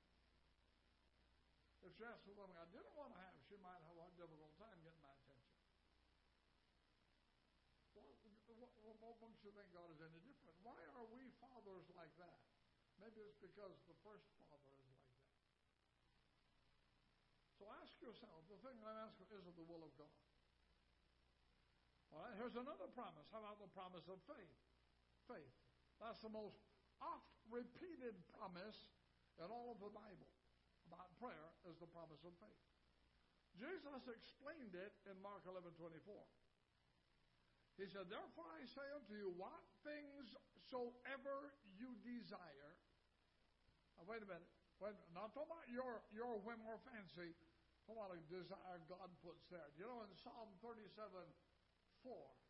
If 1.86 1.94
she 1.94 2.02
asked 2.02 2.26
for 2.26 2.34
something 2.34 2.58
I 2.58 2.66
didn't 2.74 2.94
want 2.98 3.14
to 3.14 3.20
have, 3.22 3.38
she 3.46 3.54
might 3.62 3.78
have 3.86 3.96
a 3.96 4.08
difficult 4.18 4.50
time 4.58 4.74
getting 4.82 4.98
my 5.00 5.14
attention. 5.14 5.54
Well, 7.94 8.10
what, 8.58 8.98
what 8.98 9.16
makes 9.22 9.38
you 9.46 9.54
think 9.54 9.70
God 9.70 9.86
is 9.94 10.02
any 10.02 10.18
different? 10.26 10.58
Why 10.66 10.80
are 10.98 11.06
we 11.14 11.30
fathers 11.38 11.86
like 11.94 12.12
that? 12.18 12.42
Maybe 12.98 13.22
it's 13.22 13.38
because 13.38 13.78
the 13.86 13.94
first 14.02 14.26
father 14.42 14.58
is 14.74 14.90
like 14.90 15.06
that. 15.06 15.30
So 17.62 17.70
ask 17.78 17.94
yourself 18.02 18.42
the 18.50 18.58
thing 18.58 18.74
I'm 18.82 19.06
asking 19.06 19.30
is 19.30 19.46
it 19.46 19.54
the 19.54 19.66
will 19.70 19.86
of 19.86 19.94
God? 19.94 20.18
All 22.10 22.26
right, 22.26 22.34
here's 22.34 22.58
another 22.58 22.90
promise. 22.90 23.26
How 23.30 23.38
about 23.38 23.62
the 23.62 23.70
promise 23.70 24.06
of 24.10 24.18
faith? 24.26 24.56
Faith. 25.30 25.67
That's 25.98 26.22
the 26.22 26.30
most 26.30 26.58
oft 27.02 27.34
repeated 27.50 28.14
promise 28.38 28.90
in 29.38 29.46
all 29.50 29.74
of 29.74 29.78
the 29.82 29.90
Bible 29.90 30.30
about 30.88 31.12
prayer 31.20 31.52
is 31.68 31.76
the 31.78 31.90
promise 31.90 32.24
of 32.24 32.32
faith. 32.40 32.64
Jesus 33.58 34.06
explained 34.08 34.72
it 34.72 34.94
in 35.10 35.18
Mark 35.20 35.44
11 35.44 35.74
24. 35.76 36.14
He 37.78 37.86
said, 37.86 38.10
Therefore 38.10 38.48
I 38.58 38.66
say 38.66 38.86
unto 38.94 39.14
you, 39.14 39.30
what 39.38 39.62
things 39.86 40.34
soever 40.66 41.54
you 41.78 41.94
desire. 42.02 42.72
Now, 43.94 44.06
wait 44.06 44.22
a 44.22 44.28
minute. 44.28 44.50
Wait. 44.82 44.94
Not 45.14 45.34
talking 45.34 45.50
about 45.50 45.66
your, 45.70 46.02
your 46.10 46.38
whim 46.42 46.58
or 46.66 46.78
fancy. 46.86 47.34
What 47.86 48.12
a 48.12 48.20
desire 48.28 48.82
God 48.90 49.10
puts 49.24 49.46
there. 49.48 49.64
You 49.78 49.88
know, 49.88 50.04
in 50.04 50.12
Psalm 50.20 50.50
37 50.60 50.90
4, 52.02 52.14
it 52.14 52.47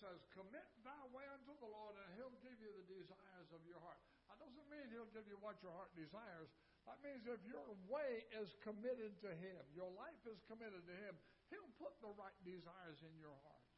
says, 0.00 0.24
Commit 0.32 0.66
thy 0.80 1.02
way 1.12 1.28
unto 1.28 1.52
the 1.60 1.68
Lord, 1.68 1.94
and 2.00 2.08
he'll 2.16 2.34
give 2.40 2.56
you 2.56 2.72
the 2.72 2.86
desires 2.88 3.48
of 3.52 3.60
your 3.68 3.78
heart. 3.84 4.00
That 4.32 4.40
doesn't 4.40 4.68
mean 4.72 4.88
he'll 4.88 5.12
give 5.12 5.28
you 5.28 5.36
what 5.38 5.60
your 5.60 5.76
heart 5.76 5.92
desires. 5.92 6.48
That 6.88 6.98
means 7.04 7.28
if 7.28 7.40
your 7.44 7.76
way 7.86 8.24
is 8.40 8.56
committed 8.64 9.20
to 9.20 9.30
him, 9.36 9.62
your 9.76 9.92
life 9.92 10.24
is 10.24 10.40
committed 10.48 10.80
to 10.88 10.94
him, 10.96 11.14
he'll 11.52 11.72
put 11.76 11.92
the 12.00 12.10
right 12.16 12.34
desires 12.42 12.98
in 13.04 13.12
your 13.20 13.36
heart. 13.44 13.68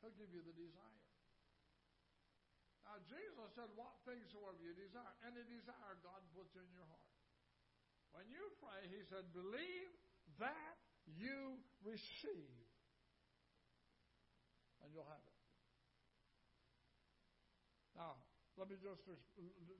He'll 0.00 0.16
give 0.16 0.32
you 0.32 0.40
the 0.40 0.56
desire. 0.56 1.04
Now, 2.88 2.96
Jesus 3.04 3.48
said, 3.52 3.68
What 3.76 3.92
things 4.08 4.24
soever 4.32 4.62
you 4.62 4.72
desire, 4.72 5.12
any 5.26 5.44
desire 5.44 6.00
God 6.00 6.22
puts 6.32 6.54
in 6.56 6.66
your 6.72 6.86
heart. 6.86 7.12
When 8.16 8.24
you 8.32 8.46
pray, 8.62 8.88
he 8.88 9.04
said, 9.10 9.28
Believe 9.36 9.92
that 10.40 10.80
you 11.04 11.60
receive, 11.84 12.64
and 14.80 14.88
you'll 14.94 15.04
have 15.04 15.20
it. 15.20 15.35
Now, 17.96 18.20
let 18.60 18.68
me 18.68 18.76
just, 18.76 19.04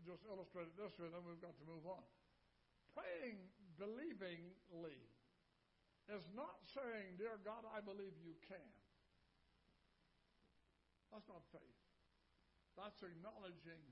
just 0.05 0.23
illustrate 0.25 0.73
it 0.73 0.77
this 0.77 0.97
way, 0.97 1.13
then 1.13 1.21
we've 1.25 1.41
got 1.41 1.57
to 1.61 1.67
move 1.69 1.85
on. 1.85 2.01
Praying 2.97 3.37
believingly 3.77 5.01
is 6.09 6.25
not 6.33 6.65
saying, 6.73 7.21
Dear 7.21 7.37
God, 7.45 7.69
I 7.69 7.85
believe 7.85 8.17
you 8.25 8.33
can. 8.49 8.73
That's 11.13 11.29
not 11.29 11.45
faith. 11.53 11.81
That's 12.77 13.01
acknowledging 13.05 13.85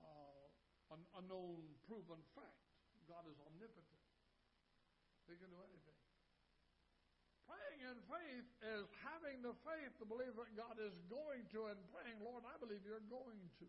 uh, 0.00 0.96
a 0.96 1.22
known, 1.24 1.64
proven 1.88 2.20
fact. 2.36 2.64
God 3.08 3.24
is 3.30 3.38
omnipotent, 3.38 4.02
He 5.30 5.38
can 5.38 5.48
do 5.48 5.60
anything. 5.62 5.95
Praying 7.46 7.80
in 7.86 7.98
faith 8.10 8.48
is 8.76 8.86
having 9.06 9.38
the 9.40 9.54
faith 9.62 9.94
to 10.02 10.04
believe 10.04 10.34
that 10.34 10.50
God 10.58 10.76
is 10.82 10.94
going 11.06 11.46
to, 11.54 11.70
and 11.70 11.78
praying, 11.94 12.18
Lord, 12.18 12.42
I 12.42 12.58
believe 12.58 12.82
you're 12.82 13.06
going 13.06 13.46
to. 13.62 13.68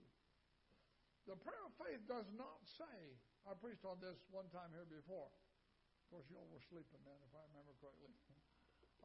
The 1.30 1.38
prayer 1.38 1.64
of 1.68 1.74
faith 1.78 2.02
does 2.10 2.26
not 2.34 2.66
say, 2.66 2.98
I 3.46 3.54
preached 3.54 3.86
on 3.86 4.02
this 4.02 4.18
one 4.34 4.50
time 4.50 4.74
here 4.74 4.88
before. 4.90 5.30
Of 5.30 6.06
course, 6.10 6.26
you 6.32 6.40
all 6.40 6.50
were 6.50 6.64
sleeping 6.64 7.04
then, 7.04 7.20
if 7.22 7.32
I 7.36 7.44
remember 7.54 7.74
correctly. 7.80 8.12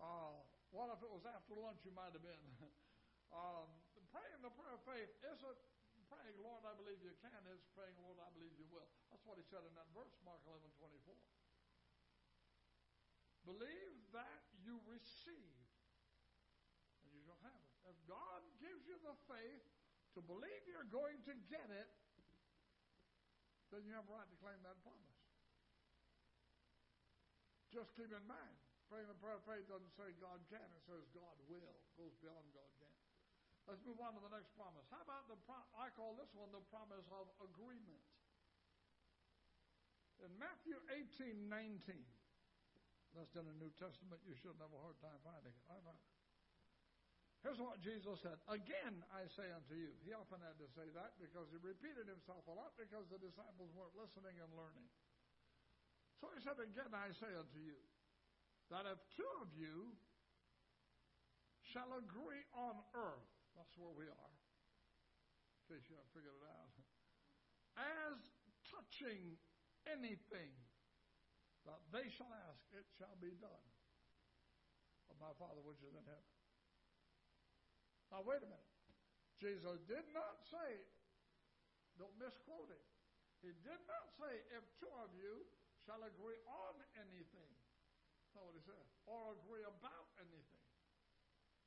Uh, 0.03 0.35
what 0.73 0.89
if 0.89 0.99
it 1.05 1.13
was 1.13 1.23
after 1.29 1.55
lunch 1.55 1.79
you 1.85 1.93
might 1.95 2.11
have 2.17 2.25
been? 2.25 2.43
um, 3.37 3.69
praying 4.11 4.41
the 4.41 4.51
prayer 4.51 4.73
of 4.75 4.83
faith 4.89 5.13
isn't 5.21 5.61
praying, 6.13 6.37
Lord, 6.45 6.65
I 6.69 6.77
believe 6.77 7.01
you 7.01 7.13
can. 7.25 7.41
It's 7.49 7.65
praying, 7.73 7.97
Lord, 8.05 8.21
I 8.21 8.29
believe 8.37 8.53
you 8.61 8.69
will. 8.69 8.89
That's 9.09 9.25
what 9.25 9.41
he 9.41 9.45
said 9.49 9.65
in 9.65 9.73
that 9.81 9.89
verse, 9.97 10.13
Mark 10.25 10.41
11 10.45 10.65
24. 10.77 11.17
Believe 13.49 13.97
that 14.13 14.43
you 14.65 14.79
receive, 14.89 15.59
and 17.05 17.09
you 17.13 17.21
shall 17.27 17.39
have 17.43 17.63
it. 17.63 17.93
If 17.93 17.97
God 18.07 18.41
gives 18.63 18.87
you 18.87 18.97
the 19.03 19.17
faith 19.27 19.65
to 20.15 20.21
believe 20.23 20.63
you're 20.69 20.89
going 20.93 21.19
to 21.27 21.35
get 21.49 21.69
it, 21.69 21.89
then 23.73 23.83
you 23.89 23.97
have 23.97 24.05
a 24.05 24.13
right 24.13 24.29
to 24.29 24.39
claim 24.39 24.61
that 24.69 24.77
promise. 24.85 25.21
Just 27.73 27.97
keep 27.97 28.13
in 28.13 28.25
mind, 28.29 28.57
praying 28.93 29.09
the 29.09 29.17
prayer 29.17 29.41
of 29.41 29.45
faith 29.49 29.65
doesn't 29.65 29.97
say 29.97 30.13
God 30.21 30.37
can, 30.53 30.61
it 30.61 30.85
says 30.85 31.09
God 31.17 31.37
will. 31.49 31.73
It 31.73 31.97
goes 31.97 32.13
beyond 32.21 32.45
God 32.53 32.69
can. 32.77 32.93
Let's 33.65 33.81
move 33.89 33.97
on 34.05 34.13
to 34.13 34.21
the 34.21 34.29
next 34.29 34.53
promise. 34.59 34.85
How 34.93 35.01
about 35.01 35.25
the 35.31 35.39
pro- 35.49 35.71
I 35.81 35.89
call 35.97 36.13
this 36.21 36.29
one 36.37 36.53
the 36.53 36.61
promise 36.69 37.09
of 37.15 37.31
agreement. 37.41 38.05
In 40.21 40.31
Matthew 40.37 40.77
18, 40.93 41.49
19, 41.49 41.97
that's 43.13 43.37
in 43.37 43.45
the 43.45 43.57
New 43.61 43.73
Testament. 43.77 44.21
You 44.25 44.37
shouldn't 44.37 44.61
have 44.65 44.73
a 44.73 44.81
hard 44.81 44.97
time 45.01 45.21
finding 45.25 45.53
it. 45.53 45.63
Here's 47.43 47.59
what 47.59 47.83
Jesus 47.83 48.23
said. 48.23 48.39
Again, 48.47 49.03
I 49.11 49.27
say 49.35 49.51
unto 49.51 49.75
you. 49.75 49.91
He 50.07 50.15
often 50.15 50.39
had 50.39 50.55
to 50.63 50.69
say 50.79 50.87
that 50.95 51.19
because 51.19 51.51
he 51.51 51.59
repeated 51.59 52.07
himself 52.07 52.47
a 52.47 52.55
lot 52.55 52.71
because 52.79 53.11
the 53.11 53.19
disciples 53.19 53.75
weren't 53.75 53.99
listening 53.99 54.39
and 54.39 54.47
learning. 54.55 54.87
So 56.23 56.31
he 56.31 56.39
said, 56.39 56.63
Again, 56.63 56.95
I 56.95 57.11
say 57.19 57.35
unto 57.35 57.59
you, 57.59 57.83
that 58.71 58.87
if 58.87 59.03
two 59.19 59.27
of 59.43 59.51
you 59.59 59.91
shall 61.67 61.91
agree 61.99 62.47
on 62.55 62.79
earth, 62.95 63.27
that's 63.59 63.75
where 63.75 63.91
we 63.91 64.07
are, 64.07 64.35
in 65.59 65.77
case 65.77 65.83
you 65.91 65.99
haven't 65.99 66.15
figured 66.15 66.39
it 66.39 66.47
out, 66.47 66.73
as 68.07 68.23
touching 68.71 69.35
anything 69.91 70.55
that 71.67 71.81
they 71.95 72.11
shall 72.11 72.31
ask, 72.51 72.61
it 72.75 72.87
shall 72.99 73.15
be 73.23 73.33
done 73.39 73.67
of 75.11 75.17
my 75.23 75.33
Father 75.39 75.63
which 75.63 75.79
is 75.85 75.95
in 75.95 76.05
heaven. 76.07 76.33
Now, 78.11 78.21
wait 78.27 78.45
a 78.45 78.49
minute. 78.49 78.73
Jesus 79.41 79.81
did 79.89 80.07
not 80.15 80.43
say, 80.47 80.71
don't 81.99 82.15
misquote 82.21 82.71
it. 82.71 82.85
He 83.43 83.51
did 83.67 83.83
not 83.91 84.07
say, 84.21 84.33
if 84.55 84.63
two 84.79 84.93
of 85.03 85.11
you 85.19 85.43
shall 85.83 85.99
agree 86.07 86.39
on 86.47 86.75
anything. 86.95 87.53
That's 88.33 88.47
what 88.47 88.55
he 88.55 88.63
said. 88.63 88.87
Or 89.11 89.35
agree 89.35 89.67
about 89.67 90.07
anything. 90.23 90.63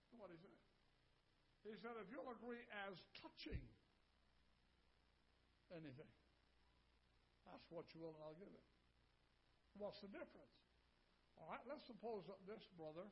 That's 0.07 0.15
what 0.15 0.31
he 0.31 0.39
said. 0.39 0.55
He 1.65 1.73
said, 1.81 1.97
if 1.99 2.07
you'll 2.13 2.29
agree 2.29 2.61
as 2.87 3.01
touching 3.17 3.59
anything, 5.73 6.13
ask 7.49 7.65
what 7.73 7.89
you 7.91 8.05
will 8.05 8.13
and 8.13 8.23
I'll 8.23 8.37
give 8.37 8.53
it. 8.53 8.74
What's 9.75 9.99
the 9.99 10.07
difference? 10.07 10.55
All 11.35 11.51
right, 11.51 11.63
let's 11.67 11.83
suppose 11.83 12.23
that 12.31 12.39
this 12.47 12.63
brother, 12.79 13.03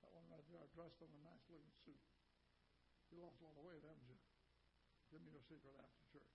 that 0.00 0.10
one 0.16 0.24
right 0.32 0.44
there, 0.48 0.64
dressed 0.72 1.04
in 1.04 1.08
a 1.12 1.20
nice 1.20 1.44
looking 1.52 1.76
suit. 1.84 2.00
You 3.12 3.20
lost 3.20 3.44
a 3.44 3.44
lot 3.44 3.54
of 3.60 3.64
weight, 3.68 3.84
haven't 3.84 4.08
you? 4.08 4.16
Give 5.12 5.20
me 5.20 5.36
your 5.36 5.44
secret 5.44 5.76
after 5.76 6.00
church. 6.08 6.34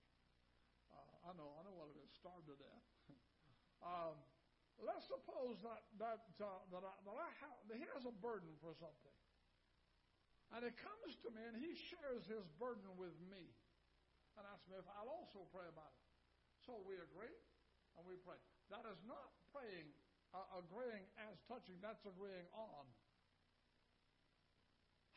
Uh, 0.94 1.26
I 1.26 1.30
know, 1.34 1.50
I 1.58 1.66
know 1.66 1.74
what 1.74 1.90
it 1.90 1.98
is. 1.98 2.08
Starved 2.14 2.46
to 2.48 2.56
death. 2.56 2.86
um, 3.90 4.14
let's 4.78 5.04
suppose 5.10 5.58
that 5.66 5.82
that 5.98 6.22
uh, 6.38 6.62
that, 6.70 6.82
I, 6.86 6.94
that 7.04 7.16
I 7.18 7.28
have, 7.42 7.58
that 7.66 7.76
he 7.76 7.86
has 7.92 8.06
a 8.06 8.14
burden 8.22 8.54
for 8.62 8.72
something, 8.78 9.16
and 10.54 10.62
it 10.62 10.78
comes 10.78 11.18
to 11.26 11.28
me, 11.34 11.42
and 11.50 11.58
he 11.58 11.74
shares 11.74 12.24
his 12.30 12.46
burden 12.62 12.86
with 12.94 13.18
me, 13.26 13.42
and 14.38 14.46
asks 14.54 14.70
me 14.70 14.78
if 14.78 14.86
I'll 14.96 15.10
also 15.10 15.44
pray 15.50 15.66
about 15.66 15.90
it. 15.90 16.06
So 16.62 16.78
we 16.86 16.94
agree, 16.96 17.34
and 17.98 18.06
we 18.06 18.14
pray. 18.22 18.38
That 18.70 18.86
is 18.86 19.02
not 19.02 19.34
praying, 19.50 19.90
uh, 20.30 20.62
agreeing 20.62 21.02
as 21.26 21.34
touching, 21.50 21.74
that's 21.82 22.06
agreeing 22.06 22.46
on. 22.54 22.86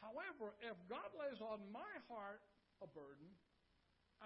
However, 0.02 0.58
if 0.60 0.76
God 0.90 1.08
lays 1.16 1.40
on 1.40 1.62
my 1.72 1.94
heart 2.10 2.42
a 2.82 2.90
burden, 2.90 3.30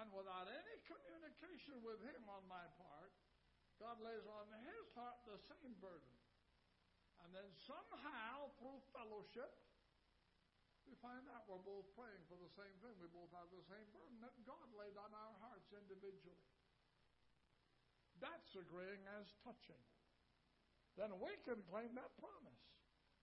and 0.00 0.08
without 0.10 0.48
any 0.48 0.76
communication 0.88 1.78
with 1.84 2.00
Him 2.02 2.24
on 2.26 2.42
my 2.48 2.66
part, 2.80 3.12
God 3.78 4.00
lays 4.02 4.26
on 4.26 4.48
His 4.64 4.86
heart 4.96 5.22
the 5.28 5.38
same 5.38 5.76
burden. 5.78 6.14
And 7.22 7.30
then 7.30 7.46
somehow, 7.68 8.50
through 8.58 8.80
fellowship, 8.96 9.52
we 10.88 10.96
find 11.04 11.28
out 11.30 11.44
we're 11.44 11.62
both 11.62 11.84
praying 11.92 12.24
for 12.32 12.40
the 12.40 12.48
same 12.56 12.72
thing. 12.80 12.96
We 12.96 13.12
both 13.12 13.28
have 13.36 13.52
the 13.52 13.62
same 13.68 13.86
burden 13.92 14.18
that 14.24 14.34
God 14.48 14.66
laid 14.72 14.96
on 14.96 15.12
our 15.12 15.34
hearts 15.44 15.68
individually. 15.76 16.57
That's 18.18 18.50
agreeing 18.58 19.02
as 19.18 19.26
touching. 19.46 19.82
Then 20.98 21.14
we 21.22 21.30
can 21.46 21.62
claim 21.70 21.94
that 21.94 22.10
promise. 22.18 22.62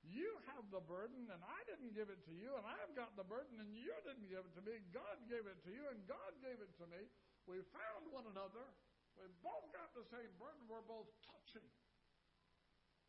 You 0.06 0.30
have 0.54 0.64
the 0.70 0.84
burden, 0.86 1.28
and 1.28 1.42
I 1.42 1.60
didn't 1.66 1.98
give 1.98 2.14
it 2.14 2.22
to 2.30 2.34
you, 2.34 2.54
and 2.56 2.64
I've 2.64 2.94
got 2.94 3.18
the 3.18 3.26
burden, 3.26 3.58
and 3.58 3.74
you 3.74 3.92
didn't 4.06 4.30
give 4.30 4.46
it 4.46 4.54
to 4.54 4.64
me. 4.64 4.78
God 4.94 5.18
gave 5.26 5.50
it 5.50 5.60
to 5.66 5.72
you, 5.74 5.84
and 5.90 5.98
God 6.06 6.32
gave 6.46 6.62
it 6.62 6.72
to 6.78 6.86
me. 6.88 7.02
We 7.50 7.60
found 7.74 8.14
one 8.14 8.30
another. 8.30 8.70
We 9.18 9.26
both 9.42 9.66
got 9.74 9.92
the 9.98 10.06
same 10.14 10.30
burden. 10.38 10.62
We're 10.70 10.86
both 10.86 11.10
touching. 11.26 11.66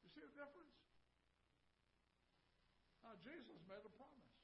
You 0.03 0.09
see 0.09 0.25
the 0.25 0.35
difference? 0.40 0.77
Now, 3.05 3.14
Jesus 3.20 3.61
made 3.68 3.85
a 3.85 3.92
promise. 3.92 4.40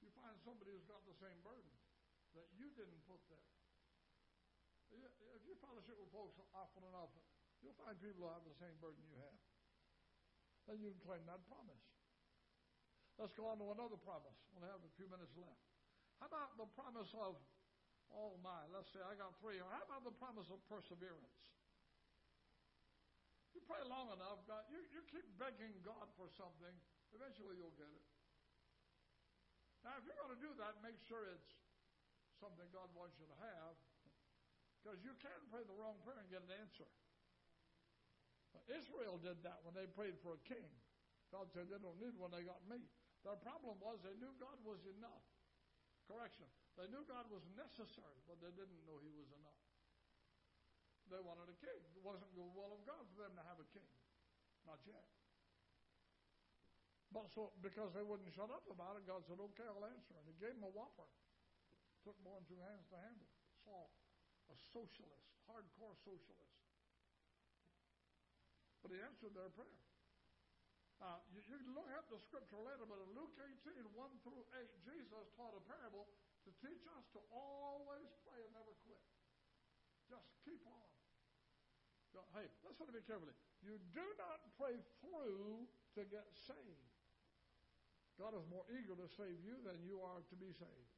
You 0.00 0.08
find 0.14 0.38
somebody 0.46 0.72
who's 0.72 0.86
got 0.86 1.02
the 1.10 1.16
same 1.18 1.36
burden 1.42 1.74
that 2.38 2.46
you 2.54 2.70
didn't 2.78 3.02
put 3.10 3.20
there. 3.28 3.55
You 5.46 5.54
fellowship 5.62 5.96
with 5.96 6.10
folks 6.10 6.36
often 6.52 6.82
enough, 6.82 7.14
You'll 7.64 7.76
find 7.80 7.96
people 7.98 8.28
who 8.28 8.30
have 8.30 8.44
the 8.44 8.56
same 8.60 8.76
burden 8.78 9.00
you 9.08 9.16
have. 9.26 9.38
Then 10.68 10.82
you 10.82 10.92
can 10.92 11.02
claim 11.02 11.22
that 11.26 11.40
promise. 11.50 11.82
Let's 13.16 13.32
go 13.32 13.48
on 13.48 13.56
to 13.58 13.72
another 13.72 13.96
promise. 13.96 14.36
We'll 14.52 14.68
have 14.68 14.82
a 14.84 14.92
few 14.98 15.08
minutes 15.08 15.32
left. 15.34 15.66
How 16.20 16.28
about 16.28 16.54
the 16.60 16.68
promise 16.76 17.08
of, 17.16 17.38
oh 18.12 18.36
my, 18.44 18.68
let's 18.70 18.92
say 18.92 19.00
I 19.00 19.16
got 19.16 19.34
three. 19.40 19.56
How 19.58 19.82
about 19.82 20.04
the 20.04 20.12
promise 20.14 20.46
of 20.52 20.60
perseverance? 20.68 21.34
You 23.56 23.64
pray 23.64 23.80
long 23.88 24.12
enough, 24.12 24.44
God, 24.44 24.68
you, 24.68 24.84
you 24.92 25.00
keep 25.08 25.24
begging 25.40 25.72
God 25.80 26.12
for 26.20 26.28
something, 26.36 26.76
eventually 27.16 27.56
you'll 27.56 27.72
get 27.80 27.88
it. 27.88 28.06
Now, 29.80 29.96
if 29.96 30.04
you're 30.04 30.18
going 30.18 30.36
to 30.36 30.42
do 30.44 30.52
that, 30.60 30.76
make 30.84 31.00
sure 31.08 31.24
it's 31.32 31.56
something 32.36 32.68
God 32.68 32.92
wants 32.92 33.16
you 33.16 33.24
to 33.24 33.38
have, 33.40 33.74
because 34.86 35.02
you 35.02 35.18
can 35.18 35.34
pray 35.50 35.66
the 35.66 35.74
wrong 35.74 35.98
prayer 36.06 36.22
and 36.22 36.30
get 36.30 36.46
an 36.46 36.54
answer. 36.62 36.86
Israel 38.70 39.18
did 39.18 39.42
that 39.42 39.58
when 39.66 39.74
they 39.74 39.90
prayed 39.90 40.14
for 40.22 40.38
a 40.38 40.42
king. 40.46 40.62
God 41.34 41.50
said 41.50 41.66
they 41.66 41.82
don't 41.82 41.98
need 41.98 42.14
one, 42.14 42.30
they 42.30 42.46
got 42.46 42.62
me. 42.70 42.78
Their 43.26 43.34
problem 43.42 43.82
was 43.82 43.98
they 44.06 44.14
knew 44.22 44.30
God 44.38 44.54
was 44.62 44.78
enough. 44.86 45.26
Correction. 46.06 46.46
They 46.78 46.86
knew 46.86 47.02
God 47.02 47.26
was 47.34 47.42
necessary, 47.58 48.22
but 48.30 48.38
they 48.38 48.54
didn't 48.54 48.78
know 48.86 49.02
He 49.02 49.10
was 49.10 49.26
enough. 49.34 49.58
They 51.10 51.18
wanted 51.18 51.50
a 51.50 51.58
king. 51.58 51.82
It 51.98 52.02
wasn't 52.06 52.30
the 52.38 52.46
will 52.46 52.70
of 52.70 52.86
God 52.86 53.02
for 53.10 53.26
them 53.26 53.34
to 53.34 53.42
have 53.42 53.58
a 53.58 53.66
king. 53.74 53.90
Not 54.70 54.78
yet. 54.86 55.02
But 57.10 57.26
so, 57.34 57.50
because 57.58 57.90
they 57.90 58.06
wouldn't 58.06 58.30
shut 58.30 58.54
up 58.54 58.62
about 58.70 59.02
it, 59.02 59.06
God 59.10 59.26
said, 59.26 59.42
okay, 59.50 59.66
I'll 59.66 59.90
answer. 59.90 60.14
And 60.14 60.26
He 60.30 60.34
gave 60.38 60.54
them 60.54 60.70
a 60.70 60.70
whopper. 60.70 61.10
Took 62.06 62.18
more 62.22 62.38
than 62.38 62.46
two 62.46 62.62
hands 62.62 62.86
to 62.94 62.98
handle. 63.02 63.30
Saul, 63.66 63.90
a 64.50 64.56
socialist, 64.72 65.26
hardcore 65.46 65.96
socialist. 66.02 66.56
But 68.82 68.94
he 68.94 68.98
answered 69.02 69.34
their 69.34 69.50
prayer. 69.50 69.80
Now, 71.02 71.20
you, 71.28 71.44
you 71.44 71.58
can 71.60 71.72
look 71.76 71.90
at 71.92 72.06
the 72.08 72.16
scripture 72.24 72.60
later, 72.62 72.88
but 72.88 73.02
in 73.02 73.10
Luke 73.12 73.34
18, 73.36 73.84
1 73.92 74.24
through 74.24 74.44
8, 74.56 74.86
Jesus 74.86 75.24
taught 75.36 75.52
a 75.52 75.62
parable 75.68 76.08
to 76.46 76.50
teach 76.62 76.84
us 76.96 77.04
to 77.12 77.20
always 77.34 78.08
pray 78.24 78.40
and 78.40 78.52
never 78.56 78.72
quit. 78.86 79.02
Just 80.08 80.30
keep 80.46 80.62
on. 80.64 80.86
Hey, 82.32 82.48
listen 82.64 82.84
to 82.88 82.92
me 82.92 83.00
carefully. 83.04 83.32
You 83.64 83.80
do 83.92 84.06
not 84.16 84.40
pray 84.60 84.76
through 85.00 85.68
to 85.96 86.02
get 86.08 86.24
saved. 86.48 86.92
God 88.16 88.32
is 88.32 88.44
more 88.48 88.64
eager 88.72 88.96
to 88.96 89.08
save 89.16 89.36
you 89.44 89.60
than 89.64 89.80
you 89.84 90.00
are 90.00 90.24
to 90.24 90.36
be 90.36 90.52
saved. 90.56 90.92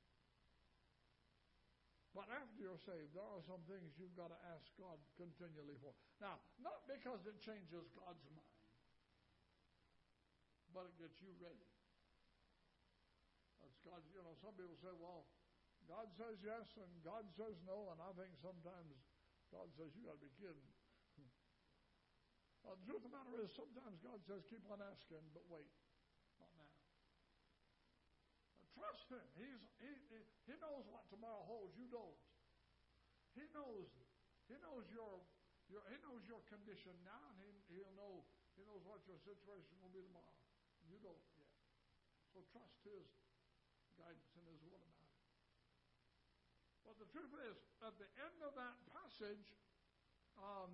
But 2.28 2.44
after 2.44 2.60
you're 2.60 2.76
saved, 2.84 3.16
there 3.16 3.24
are 3.24 3.40
some 3.48 3.64
things 3.64 3.96
you've 3.96 4.12
got 4.12 4.28
to 4.28 4.36
ask 4.52 4.68
God 4.76 5.00
continually 5.16 5.80
for. 5.80 5.96
Now, 6.20 6.36
not 6.60 6.84
because 6.84 7.24
it 7.24 7.40
changes 7.40 7.88
God's 7.96 8.20
mind, 8.36 8.60
but 10.76 10.92
it 10.92 10.94
gets 11.00 11.16
you 11.24 11.32
ready. 11.40 11.64
That's 13.64 13.80
God. 13.80 14.04
You 14.12 14.20
know, 14.20 14.36
some 14.44 14.52
people 14.60 14.76
say, 14.76 14.92
well, 15.00 15.24
God 15.88 16.12
says 16.20 16.36
yes 16.44 16.68
and 16.76 16.92
God 17.00 17.24
says 17.32 17.56
no, 17.64 17.96
and 17.96 18.00
I 18.04 18.12
think 18.12 18.36
sometimes 18.44 18.92
God 19.48 19.72
says, 19.80 19.88
you 19.96 20.04
got 20.04 20.20
to 20.20 20.24
be 20.28 20.32
kidding. 20.36 20.68
Well, 22.60 22.76
the 22.76 22.84
truth 22.90 23.00
of 23.00 23.08
the 23.08 23.16
matter 23.16 23.40
is, 23.40 23.54
sometimes 23.56 23.96
God 24.04 24.20
says, 24.28 24.44
keep 24.52 24.60
on 24.68 24.84
asking, 24.84 25.24
but 25.32 25.46
wait, 25.48 25.64
not. 25.80 25.87
Trust 28.78 29.10
Him. 29.10 29.26
He's, 29.34 29.62
he, 29.82 29.90
he, 30.46 30.54
knows 30.62 30.86
what 30.86 31.10
tomorrow 31.10 31.42
holds. 31.44 31.74
You 31.74 31.90
don't. 31.90 32.18
He 33.34 33.42
knows. 33.50 33.90
He 34.46 34.54
knows 34.62 34.86
your, 34.94 35.18
your 35.66 35.82
He 35.90 35.98
knows 36.06 36.22
your 36.30 36.42
condition 36.46 36.94
now, 37.02 37.34
and 37.34 37.38
he, 37.42 37.50
He'll 37.74 37.94
know. 37.98 38.22
He 38.54 38.62
knows 38.66 38.82
what 38.86 39.02
your 39.06 39.18
situation 39.22 39.74
will 39.82 39.90
be 39.90 40.02
tomorrow. 40.02 40.38
You 40.86 40.98
don't 41.02 41.26
yet. 41.38 41.50
So 42.34 42.42
trust 42.54 42.78
His 42.86 43.06
guidance 43.98 44.34
and 44.38 44.46
His 44.46 44.62
will 44.62 44.82
about 44.82 45.10
it. 45.10 45.18
But 46.86 46.96
the 47.02 47.10
truth 47.10 47.34
is, 47.50 47.58
at 47.82 47.94
the 47.98 48.08
end 48.22 48.38
of 48.46 48.54
that 48.56 48.78
passage, 48.94 49.54
um, 50.38 50.72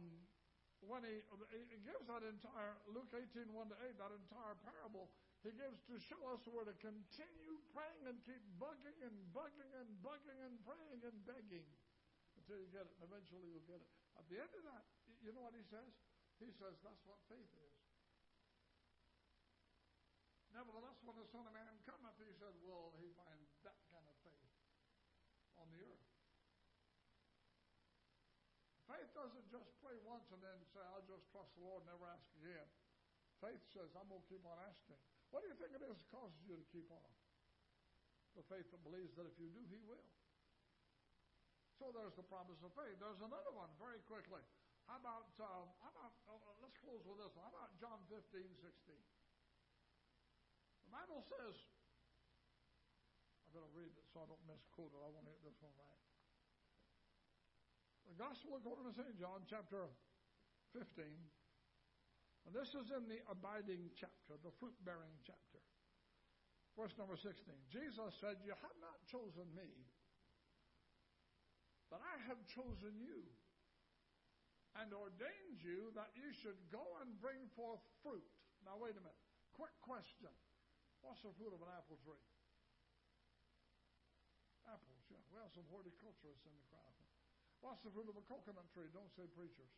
when 0.85 1.05
he, 1.05 1.25
he 1.57 1.81
gives 1.81 2.05
that 2.09 2.23
entire, 2.25 2.77
Luke 2.93 3.09
18, 3.11 3.51
1 3.51 3.73
to 3.73 3.77
8, 3.83 3.99
that 3.99 4.13
entire 4.13 4.57
parable, 4.63 5.09
he 5.45 5.53
gives 5.53 5.77
to 5.93 6.01
show 6.01 6.17
us 6.33 6.41
where 6.49 6.65
to 6.65 6.73
continue 6.81 7.61
praying 7.77 8.09
and 8.09 8.17
keep 8.25 8.41
bugging 8.57 8.97
and 9.05 9.13
bugging 9.37 9.71
and 9.77 9.89
bugging 10.01 10.41
and 10.41 10.57
praying 10.65 11.01
and 11.05 11.17
begging 11.29 11.69
until 12.41 12.57
you 12.57 12.69
get 12.73 12.89
it. 12.89 12.97
And 12.97 13.13
eventually 13.13 13.53
you'll 13.53 13.69
get 13.69 13.85
it. 13.85 13.91
At 14.17 14.25
the 14.33 14.41
end 14.41 14.49
of 14.57 14.65
that, 14.73 14.89
you 15.21 15.37
know 15.37 15.45
what 15.45 15.53
he 15.53 15.61
says? 15.69 15.93
He 16.41 16.49
says 16.49 16.81
that's 16.81 17.05
what 17.05 17.21
faith 17.29 17.53
is. 17.61 17.77
Nevertheless, 20.57 20.97
when 21.05 21.19
the 21.21 21.29
Son 21.29 21.45
of 21.45 21.53
Man 21.53 21.77
cometh, 21.85 22.17
he 22.25 22.33
said, 22.41 22.57
will 22.65 22.97
he 22.97 23.13
find 23.13 23.45
that 23.69 23.77
kind 23.93 24.07
of 24.09 24.17
faith 24.25 24.49
on 25.61 25.69
the 25.77 25.85
earth? 25.85 26.09
Faith 28.89 29.11
doesn't 29.13 29.49
just 29.53 29.69
pray 29.85 29.99
once 30.09 30.25
and 30.33 30.41
then 30.41 30.57
say, 30.73 30.81
I'll 30.89 31.05
just 31.05 31.29
trust 31.29 31.53
the 31.59 31.69
Lord 31.69 31.85
and 31.85 31.93
never 31.93 32.09
ask 32.09 32.25
again. 32.41 32.69
Faith 33.45 33.61
says, 33.77 33.93
I'm 33.93 34.09
going 34.09 34.25
to 34.25 34.29
keep 34.31 34.41
on 34.49 34.57
asking. 34.65 35.01
What 35.35 35.43
do 35.43 35.51
you 35.51 35.59
think 35.59 35.75
it 35.75 35.83
is 35.83 35.99
that 35.99 36.09
causes 36.15 36.39
you 36.47 36.55
to 36.55 36.63
keep 36.71 36.87
on? 36.95 37.11
The 38.39 38.47
faith 38.47 38.71
that 38.71 38.79
believes 38.87 39.19
that 39.19 39.27
if 39.27 39.35
you 39.35 39.51
do, 39.51 39.67
He 39.67 39.83
will. 39.83 40.07
So 41.75 41.91
there's 41.91 42.15
the 42.15 42.23
promise 42.23 42.63
of 42.63 42.71
faith. 42.79 42.95
There's 43.03 43.19
another 43.19 43.51
one 43.51 43.67
very 43.83 43.99
quickly. 44.07 44.47
How 44.87 45.03
about, 45.03 45.35
uh, 45.43 45.67
how 45.83 45.91
about 45.91 46.15
uh, 46.31 46.39
let's 46.63 46.79
close 46.79 47.03
with 47.03 47.19
this 47.19 47.35
one. 47.35 47.51
How 47.51 47.51
about 47.51 47.75
John 47.83 47.99
15, 48.15 48.47
16? 48.47 48.95
The 50.87 50.91
Bible 50.95 51.27
says, 51.27 51.59
I 53.43 53.59
better 53.59 53.75
read 53.75 53.91
it 53.91 54.07
so 54.15 54.23
I 54.23 54.31
don't 54.31 54.47
misquote 54.47 54.95
it. 54.95 55.03
I 55.03 55.11
want 55.11 55.27
to 55.27 55.35
get 55.35 55.43
this 55.51 55.59
one 55.59 55.75
right. 55.83 56.03
The 58.07 58.15
Gospel 58.23 58.55
according 58.55 58.87
to 58.87 58.95
St. 58.95 59.19
John, 59.19 59.43
chapter 59.51 59.91
15. 60.79 61.11
And 62.45 62.53
this 62.53 62.77
is 62.77 62.93
in 62.93 63.09
the 63.09 63.25
abiding 63.29 63.89
chapter, 63.97 64.37
the 64.45 64.53
fruit 64.61 64.77
bearing 64.85 65.17
chapter. 65.25 65.61
Verse 66.77 66.93
number 67.01 67.17
16. 67.17 67.33
Jesus 67.71 68.11
said, 68.21 68.37
You 68.45 68.53
have 68.53 68.79
not 68.83 68.99
chosen 69.09 69.49
me, 69.57 69.71
but 71.89 72.05
I 72.05 72.21
have 72.29 72.43
chosen 72.51 72.99
you 73.01 73.25
and 74.83 74.91
ordained 74.91 75.63
you 75.63 75.95
that 75.95 76.11
you 76.19 76.35
should 76.35 76.59
go 76.75 76.83
and 77.01 77.15
bring 77.23 77.47
forth 77.55 77.81
fruit. 78.03 78.27
Now, 78.67 78.75
wait 78.77 78.99
a 78.99 79.03
minute. 79.03 79.23
Quick 79.55 79.75
question 79.81 80.35
What's 81.05 81.21
the 81.21 81.37
fruit 81.37 81.53
of 81.53 81.61
an 81.61 81.69
apple 81.69 82.01
tree? 82.01 82.25
Apples, 84.65 85.05
yeah. 85.13 85.21
We 85.29 85.37
have 85.37 85.53
some 85.53 85.69
horticulturists 85.69 86.49
in 86.49 86.55
the 86.57 86.65
crowd. 86.73 86.97
What's 87.61 87.85
the 87.85 87.93
fruit 87.93 88.09
of 88.09 88.17
a 88.17 88.25
coconut 88.25 88.65
tree? 88.73 88.89
Don't 88.89 89.13
say 89.13 89.29
preachers. 89.37 89.69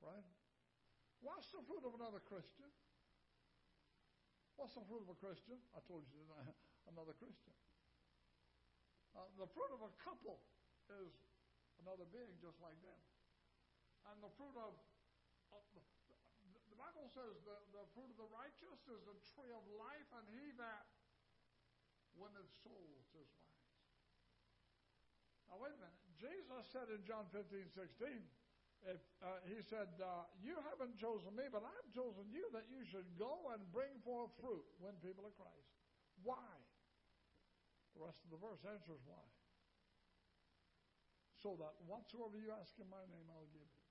Right? 0.00 0.24
What's 1.20 1.52
the 1.52 1.60
fruit 1.68 1.84
of 1.84 1.92
another 1.92 2.24
Christian? 2.24 2.72
What's 4.56 4.72
the 4.72 4.84
fruit 4.88 5.04
of 5.04 5.12
a 5.12 5.18
Christian? 5.20 5.60
I 5.76 5.84
told 5.84 6.08
you 6.08 6.16
tonight, 6.24 6.56
another 6.92 7.12
Christian. 7.12 7.52
Uh, 9.12 9.28
the 9.36 9.48
fruit 9.52 9.68
of 9.76 9.84
a 9.84 9.92
couple 10.00 10.40
is 10.88 11.12
another 11.84 12.08
being 12.08 12.32
just 12.40 12.56
like 12.64 12.76
them. 12.80 13.00
And 14.08 14.16
the 14.24 14.32
fruit 14.40 14.56
of, 14.56 14.72
of 15.52 15.62
the, 15.76 15.82
the 16.72 16.78
Bible 16.80 17.04
says 17.12 17.36
the, 17.44 17.56
the 17.76 17.84
fruit 17.92 18.08
of 18.08 18.16
the 18.16 18.30
righteous 18.32 18.80
is 18.88 19.02
a 19.04 19.16
tree 19.36 19.52
of 19.52 19.64
life, 19.76 20.08
and 20.16 20.24
he 20.32 20.56
that 20.56 20.88
winneth 22.16 22.48
souls 22.64 23.04
is 23.16 23.28
wise. 23.44 23.76
Now, 25.52 25.60
wait 25.60 25.76
a 25.76 25.80
minute. 25.80 26.00
Jesus 26.16 26.64
said 26.72 26.88
in 26.92 27.04
John 27.04 27.28
15, 27.32 27.68
16, 27.72 28.39
if, 28.88 29.00
uh, 29.20 29.44
he 29.44 29.60
said, 29.60 29.92
uh, 30.00 30.24
You 30.40 30.56
haven't 30.72 30.96
chosen 30.96 31.36
me, 31.36 31.44
but 31.52 31.60
I've 31.60 31.90
chosen 31.92 32.24
you 32.32 32.48
that 32.56 32.64
you 32.72 32.80
should 32.88 33.06
go 33.20 33.52
and 33.52 33.60
bring 33.72 33.92
forth 34.00 34.32
fruit, 34.40 34.64
win 34.80 34.96
people 35.04 35.28
of 35.28 35.36
Christ. 35.36 35.68
Why? 36.24 36.48
The 37.92 38.00
rest 38.00 38.24
of 38.24 38.32
the 38.32 38.40
verse 38.40 38.64
answers 38.64 39.02
why. 39.04 39.26
So 41.40 41.56
that 41.60 41.76
whatsoever 41.88 42.36
you 42.36 42.52
ask 42.52 42.76
in 42.80 42.88
my 42.88 43.04
name, 43.08 43.28
I'll 43.32 43.48
give 43.52 43.64
you. 43.64 43.84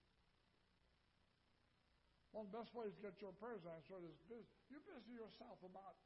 One 2.29 2.45
of 2.45 2.53
the 2.53 2.57
best 2.61 2.77
ways 2.77 2.93
to 2.93 3.01
get 3.01 3.17
your 3.21 3.33
prayers 3.33 3.65
answered 3.65 4.05
is 4.05 4.45
you 4.69 4.77
busy 4.85 5.17
yourself 5.17 5.57
about 5.65 5.97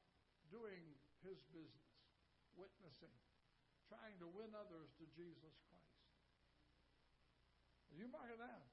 doing 0.47 0.79
his 1.19 1.43
business, 1.51 1.99
witnessing, 2.55 3.11
trying 3.91 4.15
to 4.23 4.27
win 4.31 4.55
others 4.55 4.95
to 5.03 5.05
Jesus 5.11 5.55
Christ. 5.67 5.99
You 7.91 8.07
mark 8.07 8.31
it 8.31 8.39
down. 8.39 8.72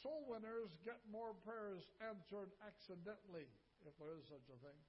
Soul 0.00 0.24
winners 0.24 0.72
get 0.80 0.96
more 1.12 1.36
prayers 1.44 1.84
answered 2.00 2.56
accidentally, 2.64 3.44
if 3.84 3.92
there 4.00 4.16
is 4.16 4.24
such 4.32 4.48
a 4.48 4.56
thing, 4.64 4.80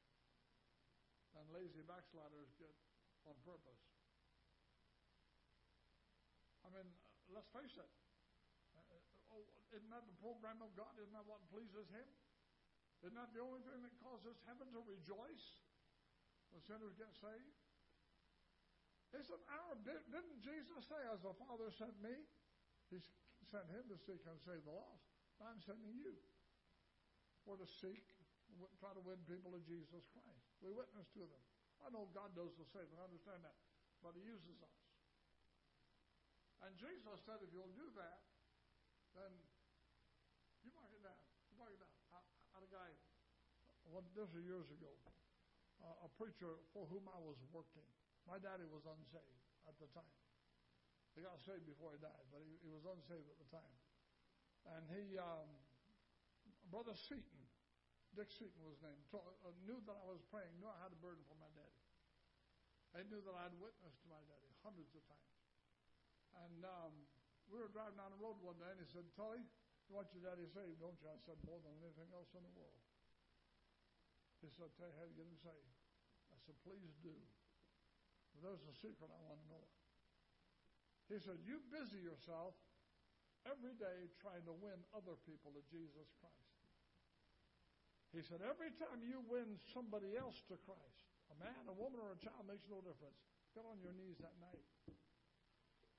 than 1.36 1.44
lazy 1.52 1.84
backsliders 1.84 2.48
get 2.56 2.72
on 3.28 3.36
purpose. 3.44 3.84
I 6.64 6.72
mean, 6.72 6.88
let's 7.28 7.52
face 7.52 7.76
it. 7.76 7.92
Uh, 8.72 9.36
oh, 9.36 9.44
isn't 9.76 9.92
that 9.92 10.08
the 10.08 10.18
program 10.24 10.64
of 10.64 10.72
God? 10.80 10.96
Isn't 10.96 11.12
that 11.12 11.28
what 11.28 11.44
pleases 11.52 11.92
Him? 11.92 12.08
Isn't 13.04 13.18
that 13.20 13.36
the 13.36 13.44
only 13.44 13.60
thing 13.68 13.84
that 13.84 13.96
causes 14.00 14.40
heaven 14.48 14.72
to 14.72 14.82
rejoice 14.88 15.48
when 16.56 16.64
sinners 16.64 16.96
get 16.96 17.12
saved? 17.20 17.58
Isn't 19.12 19.44
our 19.52 19.76
didn't 19.84 20.40
Jesus 20.40 20.88
say, 20.88 21.02
"As 21.12 21.20
the 21.20 21.36
Father 21.36 21.68
sent 21.76 22.00
me, 22.00 22.16
He 22.88 23.04
sent 23.52 23.68
Him 23.68 23.84
to 23.92 24.00
seek 24.08 24.24
and 24.24 24.40
save 24.48 24.64
the 24.64 24.72
lost. 24.72 25.04
I'm 25.44 25.60
sending 25.60 25.92
you. 25.92 26.16
We're 27.44 27.60
to 27.60 27.68
seek, 27.68 28.08
try 28.80 28.96
to 28.96 29.04
win 29.04 29.20
people 29.28 29.52
to 29.52 29.62
Jesus 29.68 30.08
Christ. 30.16 30.46
We 30.64 30.72
witness 30.72 31.12
to 31.20 31.28
them. 31.28 31.44
I 31.84 31.92
know 31.92 32.08
God 32.16 32.32
does 32.38 32.56
the 32.56 32.68
same. 32.72 32.88
I 32.96 33.04
understand 33.04 33.44
that, 33.44 33.58
but 34.00 34.16
He 34.16 34.24
uses 34.24 34.56
us. 34.64 34.78
And 36.62 36.78
Jesus 36.78 37.18
said, 37.26 37.42
if 37.42 37.50
you'll 37.52 37.74
do 37.74 37.90
that, 37.98 38.22
then 39.18 39.34
you 40.62 40.70
mark 40.78 40.94
it 40.94 41.02
down. 41.02 41.18
You 41.50 41.58
mark 41.58 41.74
it 41.74 41.82
down. 41.82 41.96
I, 42.14 42.22
I 42.22 42.62
had 42.62 42.64
a 42.64 42.72
guy, 42.72 42.90
well, 43.90 44.06
this 44.14 44.30
was 44.30 44.46
years 44.46 44.70
ago, 44.70 44.94
uh, 45.82 46.06
a 46.06 46.10
preacher 46.22 46.62
for 46.70 46.86
whom 46.86 47.10
I 47.10 47.18
was 47.18 47.42
working. 47.50 47.84
My 48.30 48.38
daddy 48.38 48.70
was 48.70 48.86
unsaved 48.86 49.42
at 49.66 49.74
the 49.82 49.90
time. 49.98 50.16
He 51.16 51.22
got 51.22 51.36
saved 51.44 51.68
before 51.68 51.92
he 51.92 52.00
died, 52.00 52.26
but 52.32 52.40
he, 52.40 52.56
he 52.64 52.72
was 52.72 52.88
unsaved 52.88 53.28
at 53.28 53.38
the 53.40 53.50
time. 53.52 53.76
And 54.78 54.84
he, 54.88 55.20
um, 55.20 55.50
Brother 56.72 56.96
Seaton, 56.96 57.44
Dick 58.16 58.32
Seaton 58.32 58.64
was 58.64 58.80
named, 58.80 59.04
told, 59.12 59.28
uh, 59.44 59.52
knew 59.68 59.80
that 59.88 59.98
I 59.98 60.08
was 60.08 60.24
praying, 60.32 60.52
knew 60.60 60.72
I 60.72 60.80
had 60.80 60.96
a 60.96 61.00
burden 61.04 61.24
for 61.28 61.36
my 61.36 61.52
daddy. 61.52 61.82
He 62.96 63.08
knew 63.08 63.24
that 63.24 63.36
I'd 63.36 63.56
witnessed 63.60 64.04
to 64.04 64.08
my 64.12 64.20
daddy 64.28 64.52
hundreds 64.64 64.92
of 64.96 65.04
times. 65.08 65.40
And 66.48 66.64
um, 66.64 66.94
we 67.48 67.60
were 67.60 67.72
driving 67.72 68.00
down 68.00 68.12
the 68.16 68.20
road 68.20 68.40
one 68.40 68.60
day, 68.60 68.72
and 68.72 68.80
he 68.80 68.88
said, 68.92 69.08
Tully, 69.16 69.44
you 69.88 69.92
want 69.96 70.08
your 70.16 70.24
daddy 70.24 70.48
saved, 70.56 70.80
don't 70.80 70.96
you? 71.04 71.08
I 71.12 71.20
said, 71.28 71.36
more 71.44 71.60
than 71.60 71.76
anything 71.84 72.08
else 72.16 72.32
in 72.32 72.44
the 72.44 72.54
world. 72.56 72.80
He 74.40 74.48
said, 74.56 74.72
tell 74.80 74.88
you 74.88 75.16
get 75.16 75.28
him 75.28 75.40
saved. 75.44 75.76
I 76.32 76.38
said, 76.48 76.56
please 76.64 76.96
do. 77.04 77.14
But 78.34 78.48
there's 78.48 78.64
a 78.66 78.76
secret 78.80 79.12
I 79.12 79.20
want 79.28 79.44
to 79.44 79.48
know. 79.52 79.66
He 81.12 81.20
said, 81.20 81.44
you 81.44 81.60
busy 81.68 82.00
yourself 82.00 82.56
every 83.44 83.76
day 83.76 84.08
trying 84.24 84.48
to 84.48 84.56
win 84.56 84.80
other 84.96 85.20
people 85.28 85.52
to 85.52 85.60
Jesus 85.68 86.08
Christ. 86.24 86.56
He 88.16 88.24
said, 88.24 88.40
every 88.40 88.72
time 88.80 89.04
you 89.04 89.20
win 89.28 89.60
somebody 89.76 90.16
else 90.16 90.40
to 90.48 90.56
Christ, 90.64 91.04
a 91.32 91.36
man, 91.36 91.68
a 91.68 91.76
woman, 91.76 92.00
or 92.00 92.16
a 92.16 92.20
child 92.24 92.48
makes 92.48 92.64
no 92.72 92.80
difference. 92.80 93.20
Get 93.52 93.68
on 93.68 93.84
your 93.84 93.92
knees 93.92 94.24
that 94.24 94.36
night 94.40 94.64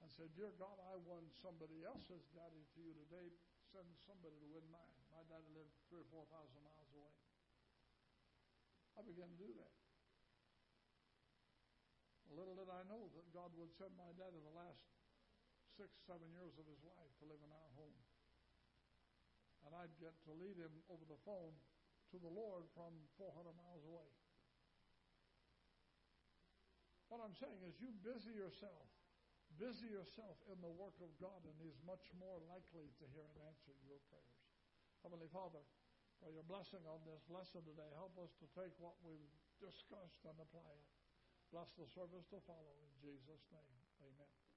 and 0.01 0.09
say, 0.09 0.25
Dear 0.33 0.57
God, 0.57 0.81
I 0.89 0.97
won 1.05 1.29
somebody 1.45 1.85
else's 1.85 2.25
daddy 2.33 2.65
to 2.73 2.79
you 2.81 2.97
today. 3.07 3.29
Send 3.69 3.85
somebody 4.09 4.35
to 4.41 4.49
win 4.49 4.65
mine. 4.73 5.01
My 5.13 5.21
daddy 5.29 5.49
lived 5.53 5.73
three 5.93 6.01
or 6.01 6.09
four 6.09 6.25
thousand 6.33 6.65
miles 6.65 6.89
away. 6.97 7.13
I 8.97 9.05
began 9.05 9.29
to 9.29 9.39
do 9.39 9.53
that. 9.61 9.73
Little 12.33 12.57
did 12.57 12.73
I 12.73 12.81
know 12.89 13.13
that 13.13 13.29
God 13.37 13.53
would 13.61 13.69
send 13.77 13.93
my 14.01 14.09
dad 14.17 14.33
in 14.33 14.41
the 14.41 14.57
last 14.57 14.81
six, 15.79 15.91
seven 16.05 16.29
years 16.33 16.55
of 16.61 16.67
his 16.69 16.81
life 16.85 17.13
to 17.21 17.29
live 17.29 17.41
in 17.41 17.53
our 17.53 17.71
home. 17.77 17.99
And 19.67 19.73
I'd 19.79 19.95
get 20.03 20.17
to 20.27 20.33
lead 20.35 20.59
him 20.59 20.75
over 20.91 21.07
the 21.07 21.21
phone 21.23 21.55
to 22.13 22.17
the 22.19 22.33
Lord 22.33 22.67
from 22.75 22.93
400 23.17 23.55
miles 23.57 23.85
away. 23.87 24.11
What 27.09 27.23
I'm 27.23 27.37
saying 27.37 27.61
is, 27.69 27.77
you 27.79 27.93
busy 28.03 28.33
yourself 28.33 28.89
Busy 29.61 29.93
yourself 29.93 30.41
in 30.49 30.57
the 30.65 30.73
work 30.81 30.97
of 31.05 31.13
God, 31.21 31.45
and 31.45 31.53
He's 31.61 31.77
much 31.85 32.09
more 32.17 32.41
likely 32.49 32.89
to 32.97 33.05
hear 33.13 33.27
and 33.37 33.41
answer 33.45 33.77
your 33.85 34.01
prayers. 34.09 34.41
Heavenly 35.05 35.29
Father, 35.29 35.61
for 36.23 36.33
your 36.33 36.47
blessing 36.49 36.81
on 36.89 37.05
this 37.05 37.27
lesson 37.29 37.61
today, 37.67 37.91
help 37.99 38.17
us 38.17 38.33
to 38.41 38.47
take 38.57 38.73
what 38.81 38.97
we've 39.05 39.35
discussed 39.61 40.25
and 40.25 40.37
apply 40.41 40.73
it. 40.73 40.89
Bless 41.53 41.69
the 41.77 41.85
service 41.93 42.25
to 42.33 42.41
follow 42.49 42.73
in 42.81 42.93
Jesus' 43.03 43.45
name. 43.53 43.77
Amen. 44.01 44.52